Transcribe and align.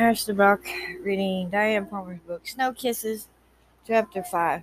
Ashton 0.00 0.34
Brock 0.36 0.64
reading 1.02 1.50
Diana 1.50 1.84
Palmer's 1.84 2.20
book, 2.20 2.48
Snow 2.48 2.72
Kisses, 2.72 3.28
Chapter 3.86 4.22
5. 4.22 4.62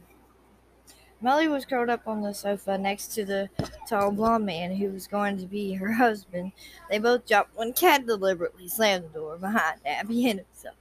Melly 1.22 1.48
was 1.48 1.64
curled 1.64 1.92
up 1.92 2.08
on 2.08 2.22
the 2.22 2.34
sofa 2.34 2.76
next 2.76 3.14
to 3.14 3.24
the 3.24 3.48
tall 3.88 4.12
blond 4.12 4.48
man 4.48 4.76
who 4.76 4.90
was 4.90 5.06
going 5.06 5.38
to 5.38 5.46
be 5.46 5.74
her 5.74 5.92
husband. 5.94 6.54
They 6.90 6.98
both 6.98 7.28
jumped 7.28 7.56
when 7.56 7.74
Cat 7.74 8.08
deliberately 8.08 8.68
slammed 8.68 9.06
the 9.14 9.20
door 9.20 9.38
behind 9.38 9.80
Abby 9.86 10.28
and 10.28 10.40
himself. 10.40 10.76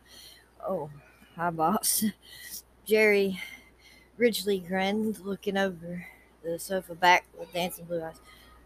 Oh, 0.66 0.88
hi, 1.36 1.50
boss. 1.50 2.04
Jerry 2.86 3.38
richly 4.16 4.61
grinned, 4.61 5.18
looking 5.18 5.59
over 5.59 6.07
the 6.43 6.59
sofa 6.59 6.95
back 6.95 7.27
with 7.38 7.52
dancing 7.52 7.84
blue 7.84 8.02
eyes. 8.02 8.23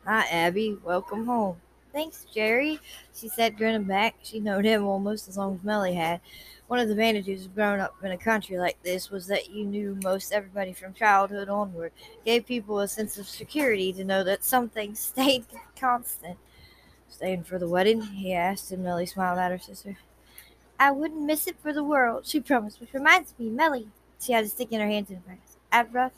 Hi, 0.06 0.24
Abby. 0.30 0.78
Welcome 0.84 1.26
home. 1.26 1.56
Thanks, 1.92 2.24
Jerry, 2.32 2.78
she 3.14 3.28
said, 3.28 3.56
grinning 3.56 3.82
back. 3.82 4.14
She 4.22 4.38
known 4.38 4.62
him 4.62 4.86
almost 4.86 5.28
as 5.28 5.36
long 5.36 5.56
as 5.56 5.64
Melly 5.64 5.94
had. 5.94 6.20
One 6.68 6.78
of 6.78 6.86
the 6.86 6.92
advantages 6.92 7.46
of 7.46 7.54
growing 7.54 7.80
up 7.80 7.96
in 8.04 8.12
a 8.12 8.16
country 8.16 8.58
like 8.58 8.80
this 8.84 9.10
was 9.10 9.26
that 9.26 9.50
you 9.50 9.64
knew 9.64 9.98
most 10.04 10.32
everybody 10.32 10.72
from 10.72 10.94
childhood 10.94 11.48
onward. 11.48 11.90
It 12.00 12.24
gave 12.24 12.46
people 12.46 12.78
a 12.78 12.86
sense 12.86 13.18
of 13.18 13.26
security 13.26 13.92
to 13.94 14.04
know 14.04 14.22
that 14.22 14.44
something 14.44 14.94
stayed 14.94 15.46
constant. 15.78 16.38
Staying 17.08 17.42
for 17.42 17.58
the 17.58 17.68
wedding? 17.68 18.00
he 18.00 18.32
asked, 18.32 18.70
and 18.70 18.84
Melly 18.84 19.06
smiled 19.06 19.40
at 19.40 19.50
her 19.50 19.58
sister. 19.58 19.98
I 20.78 20.92
wouldn't 20.92 21.22
miss 21.22 21.48
it 21.48 21.56
for 21.60 21.72
the 21.72 21.82
world, 21.82 22.24
she 22.24 22.38
promised, 22.40 22.80
which 22.80 22.94
reminds 22.94 23.34
me, 23.36 23.50
Melly. 23.50 23.88
She 24.20 24.32
had 24.32 24.44
a 24.44 24.48
stick 24.48 24.70
in 24.70 24.80
her 24.80 24.86
hands 24.86 25.10
and 25.10 25.20
I've 25.72 25.92
roughed 25.92 26.16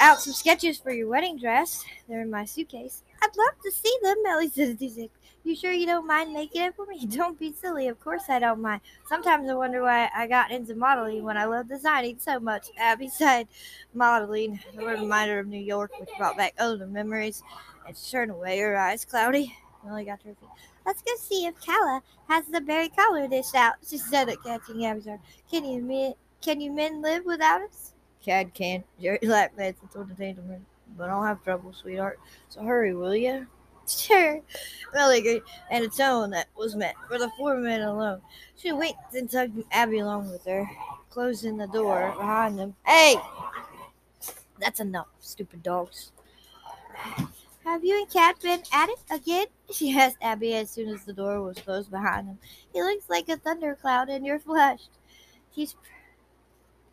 out 0.00 0.20
some 0.20 0.32
sketches 0.32 0.78
for 0.78 0.92
your 0.92 1.08
wedding 1.08 1.38
dress. 1.38 1.84
They're 2.08 2.20
in 2.20 2.30
my 2.30 2.44
suitcase. 2.44 3.02
I'd 3.22 3.36
love 3.36 3.54
to 3.64 3.70
see 3.70 3.96
them, 4.02 4.16
Melly 4.22 4.48
said 4.48 4.70
enthusiastically. 4.70 5.18
You 5.44 5.56
sure 5.56 5.72
you 5.72 5.86
don't 5.86 6.06
mind 6.06 6.32
making 6.32 6.62
it 6.62 6.76
for 6.76 6.84
me? 6.84 7.06
Don't 7.10 7.38
be 7.38 7.52
silly. 7.52 7.88
Of 7.88 7.98
course 8.00 8.24
I 8.28 8.38
don't 8.38 8.60
mind. 8.60 8.82
Sometimes 9.08 9.48
I 9.48 9.54
wonder 9.54 9.82
why 9.82 10.10
I 10.14 10.26
got 10.26 10.50
into 10.50 10.74
modeling 10.74 11.22
when 11.22 11.38
I 11.38 11.46
love 11.46 11.68
designing 11.68 12.18
so 12.18 12.38
much. 12.38 12.66
Abby 12.76 13.08
sighed, 13.08 13.48
modeling, 13.94 14.60
a 14.76 14.84
reminder 14.84 15.38
of 15.38 15.46
New 15.46 15.60
York, 15.60 15.98
which 15.98 16.10
brought 16.18 16.36
back 16.36 16.54
older 16.60 16.86
memories, 16.86 17.42
and 17.86 17.96
turned 18.10 18.30
away, 18.30 18.58
her 18.58 18.76
eyes 18.76 19.04
cloudy. 19.04 19.56
Melly 19.84 20.04
got 20.04 20.22
her 20.22 20.34
feet. 20.34 20.50
Let's 20.84 21.02
go 21.02 21.12
see 21.16 21.46
if 21.46 21.58
Calla 21.60 22.02
has 22.28 22.44
the 22.46 22.60
berry 22.60 22.90
collar 22.90 23.26
dish 23.28 23.54
out, 23.54 23.76
she 23.88 23.96
said, 23.96 24.28
catching 24.44 24.84
Abby's 24.84 25.06
arm. 25.06 25.20
Can 25.50 25.64
you 25.64 25.80
men, 25.80 26.14
can 26.42 26.60
you 26.60 26.72
men 26.72 27.00
live 27.00 27.24
without 27.24 27.62
us? 27.62 27.94
Cad 28.22 28.52
can. 28.52 28.84
Jerry 29.00 29.18
laughed 29.22 29.54
and 29.58 29.74
told 29.92 30.08
the 30.08 30.68
but 30.96 31.08
I 31.08 31.12
don't 31.12 31.26
have 31.26 31.42
trouble, 31.44 31.72
sweetheart. 31.72 32.18
So 32.48 32.62
hurry, 32.62 32.94
will 32.94 33.14
you? 33.14 33.46
Sure. 33.88 34.40
Melly 34.92 35.18
agreed, 35.18 35.42
and 35.70 35.84
a 35.84 35.88
tone 35.88 36.30
that 36.30 36.48
was 36.56 36.76
meant 36.76 36.96
for 37.08 37.18
the 37.18 37.30
four 37.38 37.56
men 37.56 37.80
alone. 37.82 38.20
She 38.56 38.72
winked 38.72 39.14
and 39.14 39.30
tugged 39.30 39.62
Abby 39.72 40.00
along 40.00 40.30
with 40.30 40.44
her, 40.44 40.68
closing 41.10 41.56
the 41.56 41.68
door 41.68 42.12
behind 42.16 42.58
them. 42.58 42.74
Hey! 42.84 43.16
That's 44.58 44.80
enough, 44.80 45.08
stupid 45.20 45.62
dogs. 45.62 46.12
Have 47.64 47.84
you 47.84 47.98
and 47.98 48.10
Cat 48.10 48.40
been 48.40 48.62
at 48.72 48.88
it 48.88 48.98
again? 49.10 49.46
She 49.70 49.96
asked 49.96 50.16
Abby 50.22 50.54
as 50.54 50.70
soon 50.70 50.88
as 50.88 51.04
the 51.04 51.12
door 51.12 51.42
was 51.42 51.58
closed 51.58 51.90
behind 51.90 52.28
them. 52.28 52.38
He 52.72 52.82
looks 52.82 53.08
like 53.08 53.28
a 53.28 53.36
thundercloud 53.36 54.08
and 54.08 54.24
you're 54.24 54.38
flushed. 54.38 54.90
He's 55.50 55.76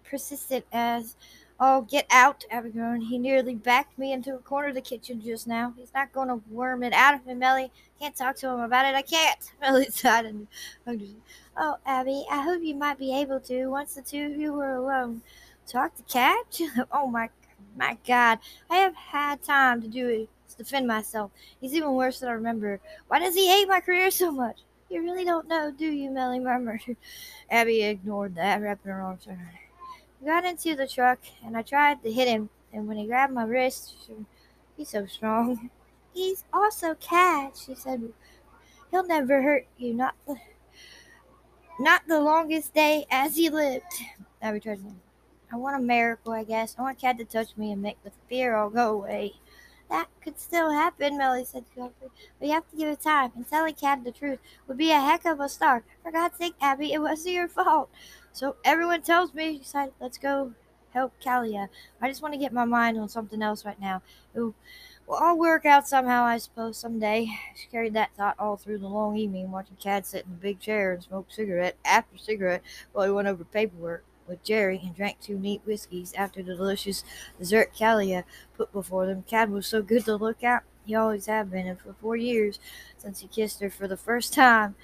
persistent 0.03 0.65
as 0.71 1.15
Oh, 1.57 1.83
get 1.83 2.05
out, 2.11 2.43
Abigail. 2.51 2.95
He 2.95 3.17
nearly 3.17 3.55
backed 3.55 3.97
me 3.97 4.11
into 4.11 4.35
a 4.35 4.39
corner 4.39 4.69
of 4.69 4.75
the 4.75 4.81
kitchen 4.81 5.21
just 5.21 5.47
now. 5.47 5.73
He's 5.77 5.93
not 5.93 6.11
going 6.11 6.27
to 6.27 6.41
worm 6.49 6.83
it 6.83 6.91
out 6.91 7.15
of 7.15 7.25
me, 7.25 7.33
Melly. 7.33 7.71
Can't 7.97 8.13
talk 8.15 8.35
to 8.37 8.49
him 8.49 8.59
about 8.59 8.85
it. 8.85 8.93
I 8.93 9.01
can't. 9.01 9.39
Melly 9.61 9.85
sighed 9.85 10.25
and 10.25 10.47
hugged 10.85 11.15
Oh, 11.55 11.77
Abby, 11.85 12.25
I 12.29 12.41
hope 12.41 12.61
you 12.61 12.75
might 12.75 12.99
be 12.99 13.17
able 13.17 13.39
to 13.41 13.67
once 13.67 13.95
the 13.95 14.01
two 14.01 14.25
of 14.25 14.37
you 14.37 14.51
were 14.51 14.75
alone. 14.75 15.21
Talk 15.65 15.95
to 15.95 16.03
Cat? 16.03 16.59
oh, 16.91 17.07
my, 17.07 17.29
my 17.77 17.97
God. 18.05 18.39
I 18.69 18.75
have 18.77 18.95
had 18.95 19.41
time 19.41 19.81
to 19.81 19.87
do 19.87 20.09
it, 20.09 20.29
to 20.49 20.57
defend 20.57 20.87
myself. 20.87 21.31
He's 21.61 21.73
even 21.73 21.93
worse 21.93 22.19
than 22.19 22.27
I 22.27 22.33
remember. 22.33 22.81
Why 23.07 23.19
does 23.19 23.33
he 23.33 23.47
hate 23.47 23.69
my 23.69 23.79
career 23.79 24.11
so 24.11 24.29
much? 24.29 24.57
You 24.89 25.01
really 25.01 25.23
don't 25.23 25.47
know, 25.47 25.71
do 25.71 25.85
you, 25.85 26.11
Melly 26.11 26.39
murmured. 26.41 26.97
Abby 27.49 27.81
ignored 27.81 28.35
that, 28.35 28.61
wrapping 28.61 28.91
her 28.91 29.01
arms 29.01 29.25
around 29.25 29.37
her. 29.37 29.64
Got 30.23 30.45
into 30.45 30.75
the 30.75 30.87
truck, 30.87 31.19
and 31.45 31.57
I 31.57 31.61
tried 31.61 32.01
to 32.03 32.11
hit 32.11 32.27
him, 32.27 32.49
and 32.73 32.87
when 32.87 32.97
he 32.97 33.05
grabbed 33.05 33.33
my 33.33 33.43
wrist, 33.43 34.09
he's 34.77 34.89
so 34.89 35.05
strong. 35.05 35.69
He's 36.13 36.45
also 36.53 36.95
cat, 36.95 37.61
she 37.61 37.75
said. 37.75 38.13
He'll 38.89 39.05
never 39.05 39.41
hurt 39.41 39.67
you, 39.77 39.93
not 39.93 40.15
the, 40.25 40.37
not 41.77 42.07
the 42.07 42.21
longest 42.21 42.73
day 42.73 43.05
as 43.11 43.35
he 43.35 43.49
lived. 43.49 43.83
I 44.41 44.51
returned. 44.51 44.95
I 45.51 45.57
want 45.57 45.75
a 45.75 45.79
miracle, 45.79 46.33
I 46.33 46.43
guess. 46.43 46.75
I 46.77 46.81
want 46.81 46.99
Cat 46.99 47.17
to 47.17 47.25
touch 47.25 47.55
me 47.57 47.71
and 47.71 47.81
make 47.81 48.01
the 48.03 48.11
fear 48.29 48.55
all 48.55 48.69
go 48.69 48.93
away. 48.93 49.33
That 49.89 50.07
could 50.21 50.39
still 50.39 50.71
happen, 50.71 51.17
Melly 51.17 51.45
said. 51.45 51.65
But 51.75 51.91
you 52.41 52.51
have 52.51 52.69
to 52.71 52.77
give 52.77 52.89
it 52.89 53.01
time, 53.01 53.31
and 53.35 53.47
telling 53.47 53.75
Cat 53.75 54.03
the 54.03 54.11
truth 54.11 54.39
would 54.67 54.77
be 54.77 54.91
a 54.91 54.99
heck 54.99 55.25
of 55.25 55.39
a 55.39 55.47
start. 55.47 55.85
For 56.01 56.11
God's 56.11 56.37
sake, 56.37 56.55
Abby, 56.59 56.91
it 56.91 56.99
wasn't 56.99 57.35
your 57.35 57.47
fault. 57.47 57.89
So 58.31 58.55
everyone 58.65 59.03
tells 59.03 59.33
me, 59.33 59.59
decided, 59.59 59.93
let's 59.99 60.17
go 60.17 60.53
help 60.93 61.13
Kalia. 61.23 61.69
I 62.01 62.09
just 62.09 62.21
want 62.21 62.33
to 62.33 62.39
get 62.39 62.51
my 62.53 62.65
mind 62.65 62.97
on 62.97 63.09
something 63.09 63.41
else 63.41 63.65
right 63.65 63.79
now. 63.79 64.01
It 64.33 64.39
will 64.39 64.55
all 65.07 65.37
work 65.37 65.65
out 65.65 65.87
somehow, 65.87 66.23
I 66.23 66.37
suppose, 66.37 66.77
someday. 66.77 67.27
She 67.55 67.67
carried 67.67 67.93
that 67.93 68.15
thought 68.15 68.35
all 68.39 68.57
through 68.57 68.79
the 68.79 68.87
long 68.87 69.17
evening, 69.17 69.51
watching 69.51 69.77
Cad 69.79 70.05
sit 70.05 70.25
in 70.25 70.31
the 70.31 70.37
big 70.37 70.59
chair 70.59 70.93
and 70.93 71.03
smoke 71.03 71.27
cigarette 71.29 71.75
after 71.85 72.17
cigarette 72.17 72.63
while 72.91 73.05
he 73.05 73.11
went 73.11 73.27
over 73.27 73.43
paperwork 73.43 74.03
with 74.27 74.43
Jerry 74.43 74.81
and 74.83 74.95
drank 74.95 75.19
two 75.19 75.37
neat 75.37 75.61
whiskeys 75.65 76.13
after 76.15 76.41
the 76.41 76.55
delicious 76.55 77.03
dessert 77.37 77.71
Kalia 77.77 78.23
put 78.55 78.71
before 78.71 79.05
them. 79.05 79.23
Cad 79.27 79.49
was 79.49 79.67
so 79.67 79.81
good 79.81 80.05
to 80.05 80.15
look 80.15 80.43
at. 80.43 80.63
He 80.85 80.95
always 80.95 81.25
had 81.25 81.49
been, 81.51 81.67
and 81.67 81.79
for 81.79 81.93
four 81.93 82.15
years 82.15 82.59
since 82.97 83.19
he 83.21 83.27
kissed 83.27 83.59
her 83.59 83.69
for 83.69 83.87
the 83.87 83.97
first 83.97 84.33
time, 84.33 84.75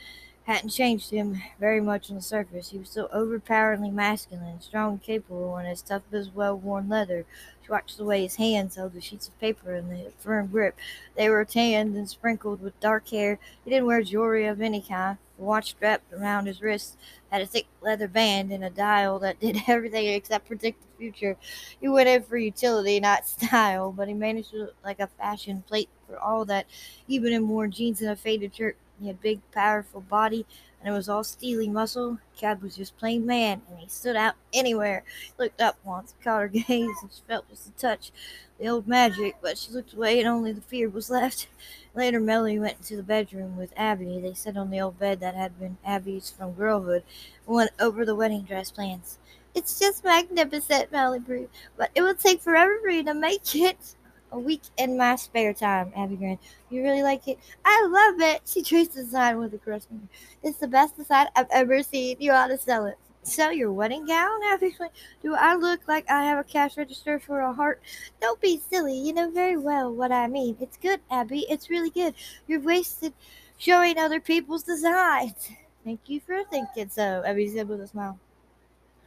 hadn't 0.46 0.69
changed 0.69 1.12
him 1.12 1.41
very 1.59 1.79
much 1.79 2.09
on 2.09 2.16
the 2.16 2.22
surface. 2.22 2.69
He 2.69 2.78
was 2.79 2.90
still 2.90 3.09
overpoweringly 3.13 3.91
masculine, 3.91 4.59
strong 4.62 4.94
and 4.94 5.03
capable, 5.03 5.56
and 5.57 5.68
as 5.68 5.81
tough 5.81 6.02
as 6.12 6.29
well 6.29 6.57
worn 6.57 6.90
leather. 6.90 7.25
She 7.63 7.72
watched 7.72 7.97
the 7.97 8.06
way 8.06 8.24
his 8.24 8.35
hands 8.35 8.75
held 8.75 8.94
the 8.94 9.01
sheets 9.01 9.28
of 9.28 9.40
paper 9.40 9.75
in 9.75 9.90
the 9.90 10.12
firm 10.18 10.47
grip. 10.47 10.75
They 11.16 11.30
were 11.30 11.46
tanned 11.46 11.96
and 11.96 12.09
sprinkled 12.09 12.62
with 12.62 12.80
dark 12.80 13.07
hair. 13.09 13.38
He 13.63 13.69
didn't 13.69 13.85
wear 13.85 14.01
jewelry 14.01 14.47
of 14.47 14.62
any 14.62 14.81
kind. 14.81 15.18
The 15.38 15.44
watch 15.44 15.72
strapped 15.72 16.12
around 16.12 16.47
his 16.47 16.62
wrist 16.62 16.97
had 17.31 17.41
a 17.41 17.46
thick 17.46 17.68
leather 17.81 18.07
band 18.07 18.51
and 18.51 18.63
a 18.63 18.69
dial 18.69 19.19
that 19.19 19.40
did 19.40 19.62
everything 19.68 20.07
except 20.07 20.47
predict 20.47 20.81
the 20.81 20.97
future. 20.97 21.38
He 21.80 21.88
went 21.88 22.09
in 22.09 22.24
for 22.24 22.38
utility, 22.38 23.00
not 23.00 23.28
style, 23.28 23.91
but 23.91 24.07
he 24.07 24.13
managed 24.13 24.51
to 24.51 24.57
look 24.57 24.75
like 24.84 25.00
a 25.00 25.07
fashion 25.07 25.63
plate 25.68 25.90
for 26.07 26.18
all 26.18 26.46
that, 26.46 26.66
even 27.07 27.31
in 27.31 27.47
worn 27.47 27.72
jeans 27.72 28.01
and 28.01 28.09
a 28.09 28.16
faded 28.16 28.56
shirt. 28.56 28.75
He 29.01 29.07
had 29.07 29.16
a 29.16 29.19
big, 29.19 29.41
powerful 29.51 30.01
body, 30.01 30.45
and 30.79 30.94
it 30.94 30.95
was 30.95 31.09
all 31.09 31.23
steely 31.23 31.67
muscle. 31.67 32.19
Cad 32.38 32.62
was 32.62 32.75
just 32.75 32.97
plain 32.97 33.25
man, 33.25 33.62
and 33.69 33.79
he 33.79 33.88
stood 33.88 34.16
out 34.16 34.35
anywhere. 34.53 35.03
He 35.25 35.44
looked 35.44 35.59
up 35.59 35.78
once, 35.84 36.13
caught 36.23 36.41
her 36.41 36.47
gaze, 36.50 36.67
and 36.69 37.12
she 37.12 37.22
felt 37.28 37.50
just 37.50 37.67
a 37.67 37.72
touch 37.72 38.12
the 38.59 38.67
old 38.67 38.88
magic, 38.88 39.38
but 39.41 39.57
she 39.57 39.72
looked 39.72 39.94
away, 39.94 40.19
and 40.19 40.28
only 40.28 40.51
the 40.51 40.62
fear 40.62 40.88
was 40.88 41.09
left. 41.09 41.47
Later, 41.95 42.19
Melly 42.19 42.59
went 42.59 42.78
into 42.78 42.95
the 42.95 43.03
bedroom 43.03 43.57
with 43.57 43.73
Abby. 43.75 44.19
They 44.19 44.35
sat 44.35 44.56
on 44.56 44.69
the 44.69 44.79
old 44.79 45.00
bed 45.00 45.19
that 45.19 45.33
had 45.33 45.59
been 45.59 45.78
Abby's 45.83 46.29
from 46.29 46.53
girlhood, 46.53 47.03
and 47.47 47.56
went 47.56 47.72
over 47.79 48.06
the 48.06 48.16
wedding 48.16 48.44
dress 48.44 48.69
plans. 48.69 49.18
It's 49.56 49.79
just 49.79 50.03
magnificent, 50.03 50.91
Melly 50.91 51.19
breathed, 51.19 51.50
but 51.75 51.89
it 51.95 52.03
will 52.03 52.13
take 52.13 52.39
forever 52.39 52.78
for 52.81 52.89
you 52.89 53.03
to 53.03 53.13
make 53.16 53.56
it 53.56 53.95
a 54.31 54.40
week 54.40 54.62
in 54.78 54.97
my 54.97 55.16
spare 55.16 55.53
time, 55.53 55.92
Abby 55.96 56.16
grinned. 56.16 56.40
You 56.69 56.84
really 56.84 57.03
like 57.03 57.28
it? 57.28 57.40
I 57.66 57.88
love 57.88 58.22
it. 58.22 58.42
She 58.46 58.64
traced 58.64 58.94
the 58.94 59.03
design 59.03 59.38
with 59.38 59.53
a 59.53 59.59
finger. 59.59 60.08
It's 60.44 60.58
the 60.58 60.68
best 60.68 60.97
design 60.97 61.28
I've 61.36 61.50
ever 61.51 61.83
seen. 61.83 62.18
You 62.19 62.31
ought 62.31 62.48
to 62.48 62.57
sell 62.57 62.86
it. 62.86 62.98
Sell 63.24 63.54
your 63.54 63.72
wedding 63.72 64.07
gown? 64.07 64.39
Abby. 64.45 64.75
Do 65.22 65.36
I 65.36 65.56
look 65.56 65.81
like 65.88 66.10
I 66.10 66.24
have 66.24 66.39
a 66.39 66.44
cash 66.44 66.75
register 66.78 67.19
for 67.19 67.42
a 67.42 67.54
heart? 67.54 67.81
Don't 68.19 68.42
be 68.42 68.62
silly. 68.69 68.98
You 68.98 69.13
know 69.13 69.30
very 69.30 69.57
well 69.57 69.94
what 69.94 70.12
I 70.12 70.28
mean. 70.28 70.57
It's 70.60 70.77
good, 70.77 71.01
Abby. 71.12 71.45
It's 71.50 71.69
really 71.69 71.92
good. 71.92 72.16
You're 72.48 72.62
wasted 72.62 73.13
showing 73.57 74.00
other 74.00 74.19
people's 74.19 74.63
designs. 74.63 75.50
Thank 75.84 76.01
you 76.07 76.19
for 76.19 76.44
thinking 76.45 76.89
so, 76.89 77.24
Abby 77.25 77.48
said 77.48 77.68
with 77.68 77.81
a 77.81 77.88
smile. 77.88 78.18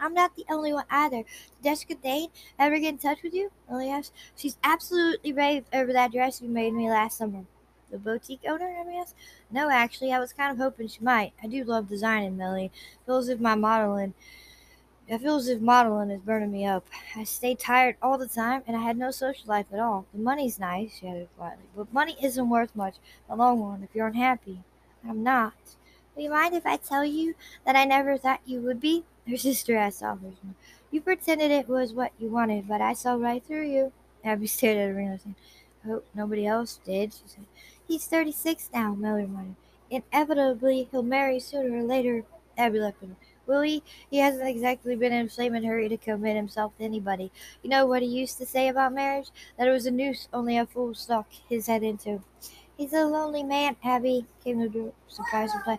I'm 0.00 0.14
not 0.14 0.36
the 0.36 0.44
only 0.50 0.72
one 0.72 0.84
either. 0.90 1.24
Did 1.62 1.64
Jessica 1.64 1.94
Dane 1.94 2.28
ever 2.58 2.78
get 2.78 2.90
in 2.94 2.98
touch 2.98 3.22
with 3.22 3.34
you? 3.34 3.50
Oh, 3.68 3.74
Lily 3.74 3.90
asked. 3.90 4.12
She's 4.36 4.58
absolutely 4.62 5.32
raved 5.32 5.66
over 5.72 5.92
that 5.92 6.12
dress 6.12 6.42
you 6.42 6.48
made 6.48 6.74
me 6.74 6.88
last 6.88 7.18
summer. 7.18 7.44
The 7.90 7.98
boutique 7.98 8.42
owner, 8.46 8.74
Emmy 8.78 8.98
asked. 8.98 9.14
No, 9.50 9.70
actually, 9.70 10.12
I 10.12 10.18
was 10.18 10.32
kind 10.32 10.50
of 10.50 10.58
hoping 10.58 10.88
she 10.88 11.02
might. 11.02 11.32
I 11.42 11.46
do 11.46 11.64
love 11.64 11.88
designing, 11.88 12.36
Millie. 12.36 12.72
Feels 13.06 13.26
as 13.26 13.34
if 13.36 13.40
my 13.40 13.54
modeling 13.54 14.14
I 15.10 15.18
feel 15.18 15.36
as 15.36 15.48
if 15.48 15.60
modeling 15.60 16.10
is 16.10 16.22
burning 16.22 16.50
me 16.50 16.64
up. 16.64 16.86
I 17.14 17.24
stay 17.24 17.54
tired 17.54 17.96
all 18.00 18.16
the 18.16 18.26
time, 18.26 18.62
and 18.66 18.74
I 18.74 18.80
had 18.80 18.96
no 18.96 19.10
social 19.10 19.46
life 19.46 19.66
at 19.70 19.78
all. 19.78 20.06
The 20.14 20.18
money's 20.18 20.58
nice, 20.58 20.96
she 20.98 21.06
added 21.06 21.28
quietly, 21.36 21.66
but 21.76 21.92
money 21.92 22.16
isn't 22.22 22.48
worth 22.48 22.74
much 22.74 22.94
in 22.96 23.36
the 23.36 23.36
long 23.36 23.60
run 23.60 23.82
if 23.82 23.94
you're 23.94 24.06
unhappy. 24.06 24.60
I'm 25.06 25.22
not. 25.22 25.52
Do 26.16 26.22
you 26.22 26.30
mind 26.30 26.54
if 26.54 26.64
I 26.64 26.78
tell 26.78 27.04
you 27.04 27.34
that 27.66 27.76
I 27.76 27.84
never 27.84 28.16
thought 28.16 28.40
you 28.46 28.60
would 28.60 28.80
be? 28.80 29.04
Her 29.28 29.36
sister 29.36 29.76
asked 29.76 30.00
softly. 30.00 30.36
You 30.90 31.00
pretended 31.00 31.50
it 31.50 31.68
was 31.68 31.92
what 31.92 32.12
you 32.18 32.28
wanted, 32.28 32.68
but 32.68 32.80
I 32.80 32.92
saw 32.92 33.14
right 33.14 33.44
through 33.44 33.68
you. 33.68 33.92
Abby 34.22 34.46
stared 34.46 34.78
at 34.78 34.94
Reno, 34.94 35.16
saying, 35.16 35.36
Hope 35.86 36.06
nobody 36.14 36.46
else 36.46 36.80
did, 36.84 37.12
she 37.12 37.22
said. 37.26 37.46
He's 37.86 38.06
36 38.06 38.70
now, 38.72 38.94
Melly 38.94 39.22
reminded. 39.22 39.56
Inevitably, 39.90 40.88
he'll 40.90 41.02
marry 41.02 41.40
sooner 41.40 41.76
or 41.78 41.82
later. 41.82 42.24
Abby 42.56 42.78
at 42.80 42.94
him. 43.00 43.16
Will 43.46 43.62
he? 43.62 43.82
He 44.10 44.18
hasn't 44.18 44.48
exactly 44.48 44.96
been 44.96 45.12
in 45.12 45.26
a 45.26 45.28
flaming 45.28 45.64
hurry 45.64 45.88
to 45.88 45.96
commit 45.96 46.36
himself 46.36 46.76
to 46.78 46.84
anybody. 46.84 47.30
You 47.62 47.70
know 47.70 47.84
what 47.86 48.02
he 48.02 48.08
used 48.08 48.38
to 48.38 48.46
say 48.46 48.68
about 48.68 48.94
marriage? 48.94 49.30
That 49.58 49.68
it 49.68 49.72
was 49.72 49.86
a 49.86 49.90
noose 49.90 50.28
only 50.32 50.56
a 50.56 50.64
fool 50.64 50.94
stuck 50.94 51.26
his 51.48 51.66
head 51.66 51.82
into. 51.82 52.22
He's 52.76 52.92
a 52.92 53.04
lonely 53.04 53.42
man, 53.42 53.76
Abby, 53.84 54.26
came 54.42 54.60
the 54.60 54.92
surprised 55.08 55.54
reply. 55.54 55.78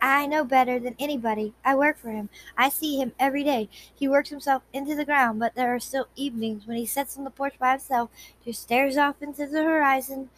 I 0.00 0.26
know 0.26 0.44
better 0.44 0.78
than 0.78 0.96
anybody. 0.98 1.54
I 1.64 1.74
work 1.74 1.98
for 1.98 2.10
him. 2.10 2.28
I 2.56 2.68
see 2.68 2.98
him 2.98 3.12
every 3.18 3.44
day. 3.44 3.68
He 3.94 4.08
works 4.08 4.30
himself 4.30 4.62
into 4.72 4.94
the 4.94 5.04
ground, 5.04 5.40
but 5.40 5.54
there 5.54 5.74
are 5.74 5.80
still 5.80 6.08
evenings 6.16 6.66
when 6.66 6.76
he 6.76 6.86
sits 6.86 7.16
on 7.16 7.24
the 7.24 7.30
porch 7.30 7.54
by 7.58 7.72
himself, 7.72 8.10
just 8.44 8.62
stares 8.62 8.96
off 8.96 9.22
into 9.22 9.46
the 9.46 9.62
horizon. 9.62 10.30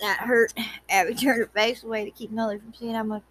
That 0.00 0.20
hurt. 0.20 0.52
Abby 0.88 1.14
turned 1.14 1.38
her 1.38 1.46
face 1.46 1.82
away 1.82 2.04
to 2.04 2.10
keep 2.10 2.30
Millie 2.30 2.58
from 2.58 2.74
seeing 2.74 2.94
how 2.94 3.04
much 3.04 3.22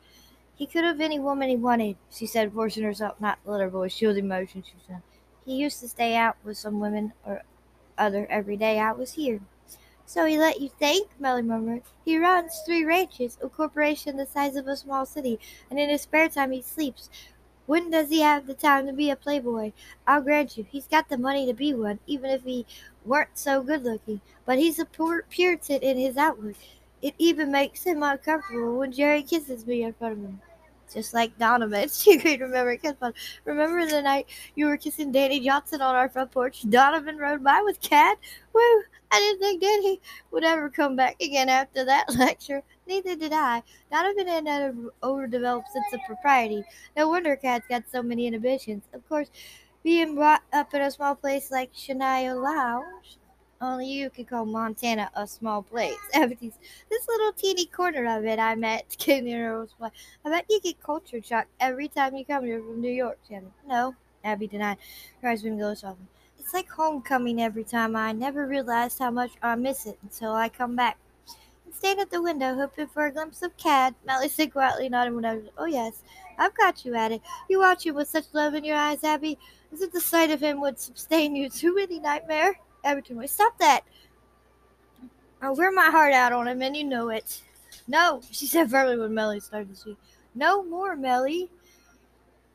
he 0.56 0.68
could 0.68 0.84
have 0.84 1.02
any 1.02 1.20
woman 1.20 1.50
he 1.50 1.56
wanted, 1.56 1.98
she 2.12 2.26
said, 2.26 2.54
forcing 2.54 2.84
herself 2.84 3.20
not 3.20 3.44
to 3.44 3.52
let 3.52 3.62
her 3.62 3.70
voice 3.70 3.94
shield 3.94 4.18
emotion. 4.18 4.64
She 4.66 4.76
said, 4.88 5.02
He 5.46 5.56
used 5.56 5.80
to 5.80 5.88
stay 5.88 6.16
out 6.16 6.38
with 6.44 6.58
some 6.58 6.80
women 6.80 7.14
or 7.26 7.44
other 7.98 8.28
every 8.30 8.58
day 8.58 8.80
I 8.80 8.92
was 8.92 9.14
here. 9.14 9.42
So 10.06 10.26
he 10.26 10.38
let 10.38 10.62
you 10.62 10.70
think, 10.70 11.10
Melly 11.20 11.42
murmured. 11.42 11.84
He 12.06 12.18
runs 12.18 12.62
three 12.66 12.84
ranches, 12.84 13.38
a 13.42 13.50
corporation 13.50 14.18
the 14.18 14.26
size 14.26 14.56
of 14.56 14.68
a 14.68 14.76
small 14.76 15.06
city, 15.06 15.40
and 15.70 15.80
in 15.80 15.90
his 15.90 16.02
spare 16.02 16.30
time 16.30 16.52
he 16.52 16.62
sleeps. 16.62 17.10
When 17.66 17.90
does 17.90 18.10
he 18.10 18.20
have 18.20 18.46
the 18.46 18.54
time 18.54 18.88
to 18.88 18.94
be 18.94 19.10
a 19.10 19.16
playboy? 19.16 19.72
I'll 20.06 20.22
grant 20.22 20.58
you, 20.58 20.66
he's 20.70 20.88
got 20.88 21.08
the 21.08 21.18
money 21.18 21.46
to 21.46 21.54
be 21.54 21.74
one, 21.74 22.00
even 22.06 22.30
if 22.30 22.44
he 22.44 22.66
weren't 23.06 23.38
so 23.38 23.64
good 23.64 23.84
looking. 23.84 24.20
But 24.46 24.60
he's 24.60 24.80
a 24.80 24.86
Puritan 24.86 25.82
in 25.82 25.98
his 25.98 26.18
outlook. 26.18 26.58
It 27.02 27.16
even 27.18 27.52
makes 27.52 27.84
him 27.84 28.04
uncomfortable 28.04 28.78
when 28.78 28.92
Jerry 28.92 29.24
kisses 29.24 29.66
me 29.66 29.84
in 29.84 29.94
front 29.94 30.14
of 30.14 30.20
him. 30.20 30.42
Just 30.94 31.14
like 31.14 31.38
Donovan, 31.40 31.90
she 31.94 32.18
could 32.18 32.42
remember. 32.42 32.78
Remember 33.46 33.86
the 33.86 34.02
night 34.02 34.28
you 34.56 34.66
were 34.68 34.78
kissing 34.78 35.12
Danny 35.12 35.40
Johnson 35.40 35.82
on 35.82 35.96
our 35.96 36.10
front 36.10 36.32
porch? 36.32 36.64
Donovan 36.70 37.18
rode 37.18 37.44
by 37.44 37.62
with 37.62 37.80
Cat. 37.82 38.18
Woo! 38.54 38.84
I 39.14 39.20
didn't 39.20 39.40
think 39.42 39.62
Danny 39.62 40.02
would 40.32 40.44
ever 40.44 40.70
come 40.72 40.96
back 40.96 41.22
again 41.22 41.48
after 41.48 41.86
that 41.86 42.06
lecture. 42.18 42.64
Neither 42.88 43.16
did 43.16 43.32
I. 43.32 43.62
Donovan 43.92 44.28
had 44.28 44.48
an 44.48 44.90
overdeveloped 45.04 45.70
sense 45.72 45.94
of 45.94 46.00
propriety. 46.08 46.64
No 46.98 47.08
wonder 47.08 47.36
Cat's 47.36 47.68
got 47.68 47.84
so 47.92 48.02
many 48.02 48.26
inhibitions. 48.26 48.84
Of 48.92 49.08
course, 49.08 49.30
being 49.84 50.16
brought 50.16 50.42
up 50.52 50.74
in 50.74 50.82
a 50.82 50.90
small 50.90 51.14
place 51.14 51.52
like 51.52 51.74
Shania 51.74 52.42
Lounge 52.42 53.20
only 53.62 53.88
you 53.88 54.10
could 54.10 54.28
call 54.28 54.46
Montana 54.46 55.10
a 55.16 55.26
small 55.26 55.62
place. 55.64 55.96
This 56.14 57.08
little 57.08 57.32
teeny 57.34 57.66
corner 57.68 58.18
of 58.18 58.26
it 58.26 58.40
I 58.40 58.56
met 58.56 58.90
came 58.98 59.26
near 59.26 59.66
I 59.82 60.30
bet 60.30 60.46
you 60.50 60.60
get 60.60 60.84
culture 60.84 61.22
shock 61.24 61.48
every 61.60 61.88
time 61.88 62.16
you 62.16 62.26
come 62.26 62.44
here 62.46 62.60
from 62.60 62.82
New 62.82 62.92
York, 62.92 63.20
Shannon. 63.28 63.54
No, 63.68 63.96
Abby 64.24 64.48
denied. 64.48 64.78
Her 65.22 65.30
husband 65.30 65.60
goes 65.60 65.84
off. 65.84 65.98
It's 66.44 66.54
like 66.54 66.70
homecoming 66.70 67.42
every 67.42 67.64
time. 67.64 67.96
I 67.96 68.12
never 68.12 68.46
realized 68.46 69.00
how 69.00 69.10
much 69.12 69.32
I 69.42 69.56
miss 69.56 69.86
it 69.86 69.98
until 70.04 70.34
I 70.34 70.50
come 70.50 70.76
back. 70.76 70.98
And 71.66 71.74
stand 71.74 72.02
at 72.02 72.12
the 72.12 72.22
window, 72.22 72.54
hoping 72.54 72.88
for 72.88 73.06
a 73.06 73.12
glimpse 73.14 73.42
of 73.44 73.56
Cad. 73.56 73.96
Melly 74.06 74.28
said 74.28 74.52
quietly, 74.52 74.90
nodding 74.90 75.16
when 75.16 75.24
I 75.24 75.36
was, 75.36 75.46
Oh, 75.58 75.66
yes, 75.66 76.04
I've 76.38 76.56
got 76.56 76.84
you 76.84 76.96
at 76.96 77.14
it. 77.14 77.22
You 77.50 77.60
watch 77.60 77.86
him 77.86 77.96
with 77.96 78.10
such 78.10 78.26
love 78.34 78.56
in 78.56 78.66
your 78.66 78.76
eyes, 78.76 79.06
Abby. 79.06 79.40
As 79.72 79.82
if 79.82 79.94
the 79.94 80.02
sight 80.02 80.32
of 80.32 80.42
him 80.42 80.60
would 80.60 80.78
sustain 80.78 81.34
you 81.34 81.50
through 81.50 81.82
any 81.82 82.02
nightmare. 82.02 82.60
Everton 82.84 83.16
way. 83.16 83.28
Stop 83.28 83.58
that. 83.60 83.86
I'll 85.42 85.56
wear 85.56 85.72
my 85.72 85.90
heart 85.90 86.12
out 86.12 86.34
on 86.34 86.50
him, 86.50 86.62
and 86.62 86.76
you 86.76 86.84
know 86.84 87.08
it. 87.08 87.42
No, 87.88 88.22
she 88.32 88.48
said 88.48 88.70
firmly 88.70 88.98
when 88.98 89.14
Melly 89.14 89.40
started 89.40 89.70
to 89.70 89.76
speak. 89.78 89.98
No 90.36 90.62
more, 90.62 90.98
Melly. 90.98 91.50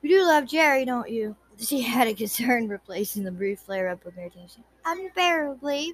You 0.02 0.11
do 0.11 0.26
love 0.26 0.46
Jerry, 0.46 0.85
don't 0.85 1.11
you? 1.11 1.35
She 1.58 1.82
had 1.82 2.08
a 2.08 2.14
concern 2.14 2.69
replacing 2.69 3.25
the 3.25 3.32
brief 3.32 3.60
flare 3.60 3.88
up 3.88 4.06
of 4.06 4.16
irritation. 4.19 4.64
Unbearably. 4.84 5.92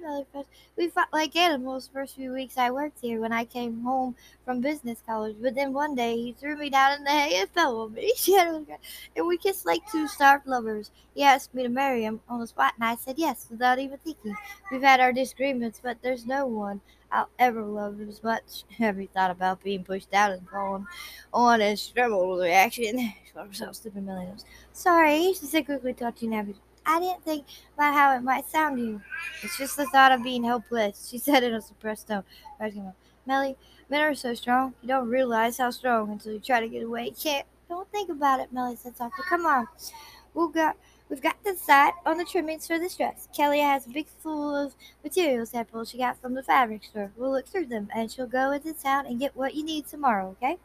We 0.77 0.87
fought 0.87 1.11
like 1.11 1.35
animals 1.35 1.87
the 1.87 1.93
first 1.93 2.15
few 2.15 2.31
weeks 2.31 2.57
I 2.57 2.71
worked 2.71 3.01
here 3.01 3.19
when 3.19 3.33
I 3.33 3.43
came 3.43 3.81
home 3.81 4.15
from 4.45 4.61
business 4.61 5.01
college. 5.05 5.35
But 5.41 5.55
then 5.55 5.73
one 5.73 5.95
day 5.95 6.15
he 6.15 6.33
threw 6.33 6.55
me 6.55 6.69
down 6.69 6.93
in 6.93 7.03
the 7.03 7.11
hay 7.11 7.39
and 7.39 7.49
fell 7.53 7.81
on 7.81 7.93
me. 7.93 8.13
A 8.29 8.63
and 9.15 9.27
we 9.27 9.37
kissed 9.37 9.65
like 9.65 9.81
two 9.91 10.07
starved 10.07 10.47
lovers. 10.47 10.91
He 11.13 11.23
asked 11.23 11.53
me 11.53 11.63
to 11.63 11.69
marry 11.69 12.03
him 12.03 12.21
on 12.29 12.39
the 12.39 12.47
spot, 12.47 12.73
and 12.75 12.83
I 12.83 12.95
said 12.95 13.17
yes 13.17 13.47
without 13.49 13.79
even 13.79 13.97
thinking. 13.97 14.35
We've 14.71 14.81
had 14.81 14.99
our 14.99 15.13
disagreements, 15.13 15.79
but 15.81 16.01
there's 16.01 16.25
no 16.25 16.45
one 16.45 16.81
I'll 17.11 17.29
ever 17.39 17.63
love 17.63 18.01
as 18.01 18.23
much. 18.23 18.63
Have 18.77 18.99
you 18.99 19.07
thought 19.07 19.31
about 19.31 19.63
being 19.63 19.83
pushed 19.83 20.13
out 20.13 20.31
and 20.31 20.47
fallen 20.49 20.87
on 21.33 21.59
trembled 21.93 22.29
with 22.29 22.45
reaction? 22.45 23.13
Herself 23.33 23.75
stupid 23.75 24.05
millions. 24.05 24.45
Sorry, 24.71 25.33
she 25.33 25.45
said 25.45 25.65
quickly, 25.65 25.93
touching 25.93 26.33
Abby. 26.35 26.55
I 26.85 26.99
didn't 26.99 27.23
think 27.23 27.45
about 27.73 27.93
how 27.93 28.15
it 28.15 28.21
might 28.21 28.47
sound 28.47 28.77
to 28.77 28.83
you. 28.83 29.01
It's 29.43 29.57
just 29.57 29.77
the 29.77 29.85
thought 29.87 30.11
of 30.11 30.23
being 30.23 30.43
helpless, 30.43 31.09
she 31.09 31.17
said 31.19 31.43
in 31.43 31.53
a 31.53 31.61
suppressed 31.61 32.07
tone. 32.07 32.23
Melly, 33.25 33.57
men 33.89 34.01
are 34.01 34.13
so 34.13 34.33
strong, 34.33 34.73
you 34.81 34.87
don't 34.87 35.09
realize 35.09 35.57
how 35.57 35.71
strong 35.71 36.11
until 36.11 36.33
you 36.33 36.39
try 36.39 36.59
to 36.59 36.67
get 36.67 36.83
away. 36.83 37.11
Can't. 37.11 37.45
Don't 37.67 37.91
think 37.91 38.09
about 38.09 38.39
it, 38.39 38.53
Melly 38.53 38.75
said 38.75 38.95
softly. 38.95 39.25
Come 39.27 39.47
on. 39.47 39.67
We've 40.35 40.53
got 40.53 40.75
We've 41.07 41.21
got 41.21 41.35
the 41.43 41.51
decide 41.51 41.93
on 42.03 42.17
the 42.17 42.25
trimmings 42.25 42.65
for 42.65 42.79
this 42.79 42.97
dress. 42.97 43.27
Kelly 43.35 43.59
has 43.59 43.85
a 43.85 43.91
big 43.91 44.07
full 44.07 44.55
of 44.55 44.73
material 45.03 45.45
samples 45.45 45.91
she 45.91 45.99
got 45.99 46.19
from 46.19 46.33
the 46.33 46.41
fabric 46.41 46.83
store. 46.83 47.11
We'll 47.15 47.31
look 47.31 47.47
through 47.47 47.67
them, 47.67 47.89
and 47.95 48.11
she'll 48.11 48.25
go 48.25 48.51
into 48.51 48.73
town 48.73 49.05
and 49.05 49.19
get 49.19 49.35
what 49.35 49.53
you 49.53 49.63
need 49.63 49.85
tomorrow, 49.85 50.29
okay? 50.31 50.57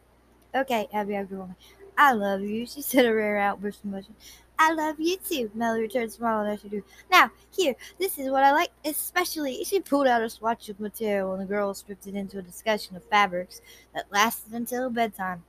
Okay, 0.55 0.87
Abby 0.91 1.13
Woman. 1.13 1.55
I 1.95 2.13
love 2.13 2.41
you, 2.41 2.65
she 2.65 2.81
said 2.81 3.05
a 3.05 3.13
rare 3.13 3.37
outburst 3.37 3.83
of 3.83 3.91
emotion. 3.91 4.15
I 4.63 4.73
love 4.73 4.99
you 4.99 5.17
too, 5.17 5.49
Melly 5.55 5.81
returned, 5.81 6.11
smiling 6.11 6.51
as 6.51 6.61
she 6.61 6.69
do. 6.69 6.83
Now, 7.11 7.31
here, 7.49 7.75
this 7.97 8.19
is 8.19 8.29
what 8.29 8.43
I 8.43 8.51
like 8.51 8.69
especially. 8.85 9.63
She 9.63 9.79
pulled 9.79 10.05
out 10.05 10.21
a 10.21 10.29
swatch 10.29 10.69
of 10.69 10.79
material, 10.79 11.33
and 11.33 11.41
the 11.41 11.47
girls 11.47 11.81
drifted 11.81 12.13
into 12.13 12.37
a 12.37 12.43
discussion 12.43 12.95
of 12.95 13.03
fabrics 13.05 13.63
that 13.95 14.11
lasted 14.11 14.53
until 14.53 14.91
bedtime. 14.91 15.43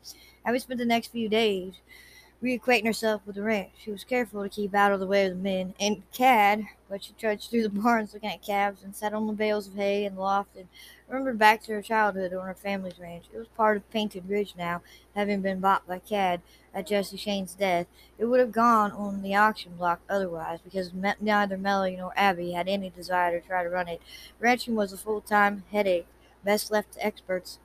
Abby 0.46 0.58
spent 0.60 0.78
the 0.78 0.86
next 0.86 1.08
few 1.08 1.28
days 1.28 1.74
reacquainting 2.42 2.86
herself 2.86 3.22
with 3.24 3.36
the 3.36 3.42
ranch. 3.42 3.70
She 3.78 3.92
was 3.92 4.02
careful 4.02 4.42
to 4.42 4.48
keep 4.48 4.74
out 4.74 4.90
of 4.90 4.98
the 4.98 5.06
way 5.06 5.26
of 5.26 5.36
the 5.36 5.42
men 5.42 5.74
and 5.78 6.02
Cad, 6.12 6.64
but 6.88 7.04
she 7.04 7.12
trudged 7.12 7.48
through 7.48 7.62
the 7.62 7.68
barns 7.80 8.12
looking 8.12 8.30
at 8.30 8.42
calves 8.42 8.82
and 8.82 8.94
sat 8.94 9.14
on 9.14 9.28
the 9.28 9.32
bales 9.32 9.68
of 9.68 9.74
hay 9.74 10.04
in 10.04 10.16
the 10.16 10.20
loft 10.20 10.56
and 10.56 10.66
remembered 11.08 11.38
back 11.38 11.62
to 11.62 11.72
her 11.72 11.82
childhood 11.82 12.34
on 12.34 12.44
her 12.44 12.54
family's 12.54 12.98
ranch. 12.98 13.26
It 13.32 13.38
was 13.38 13.46
part 13.48 13.76
of 13.76 13.88
Painted 13.90 14.28
Ridge 14.28 14.54
now, 14.58 14.82
having 15.14 15.40
been 15.40 15.60
bought 15.60 15.86
by 15.86 16.00
Cad 16.00 16.40
at 16.74 16.88
Jesse 16.88 17.16
Shane's 17.16 17.54
death. 17.54 17.86
It 18.18 18.24
would 18.24 18.40
have 18.40 18.50
gone 18.50 18.90
on 18.90 19.22
the 19.22 19.36
auction 19.36 19.76
block 19.76 20.00
otherwise, 20.10 20.58
because 20.64 20.90
neither 21.20 21.56
Melly 21.56 21.96
nor 21.96 22.12
Abby 22.16 22.52
had 22.52 22.68
any 22.68 22.90
desire 22.90 23.38
to 23.38 23.46
try 23.46 23.62
to 23.62 23.70
run 23.70 23.86
it. 23.86 24.02
Ranching 24.40 24.74
was 24.74 24.92
a 24.92 24.96
full-time 24.96 25.62
headache, 25.70 26.06
best 26.42 26.72
left 26.72 26.94
to 26.94 27.06
experts 27.06 27.60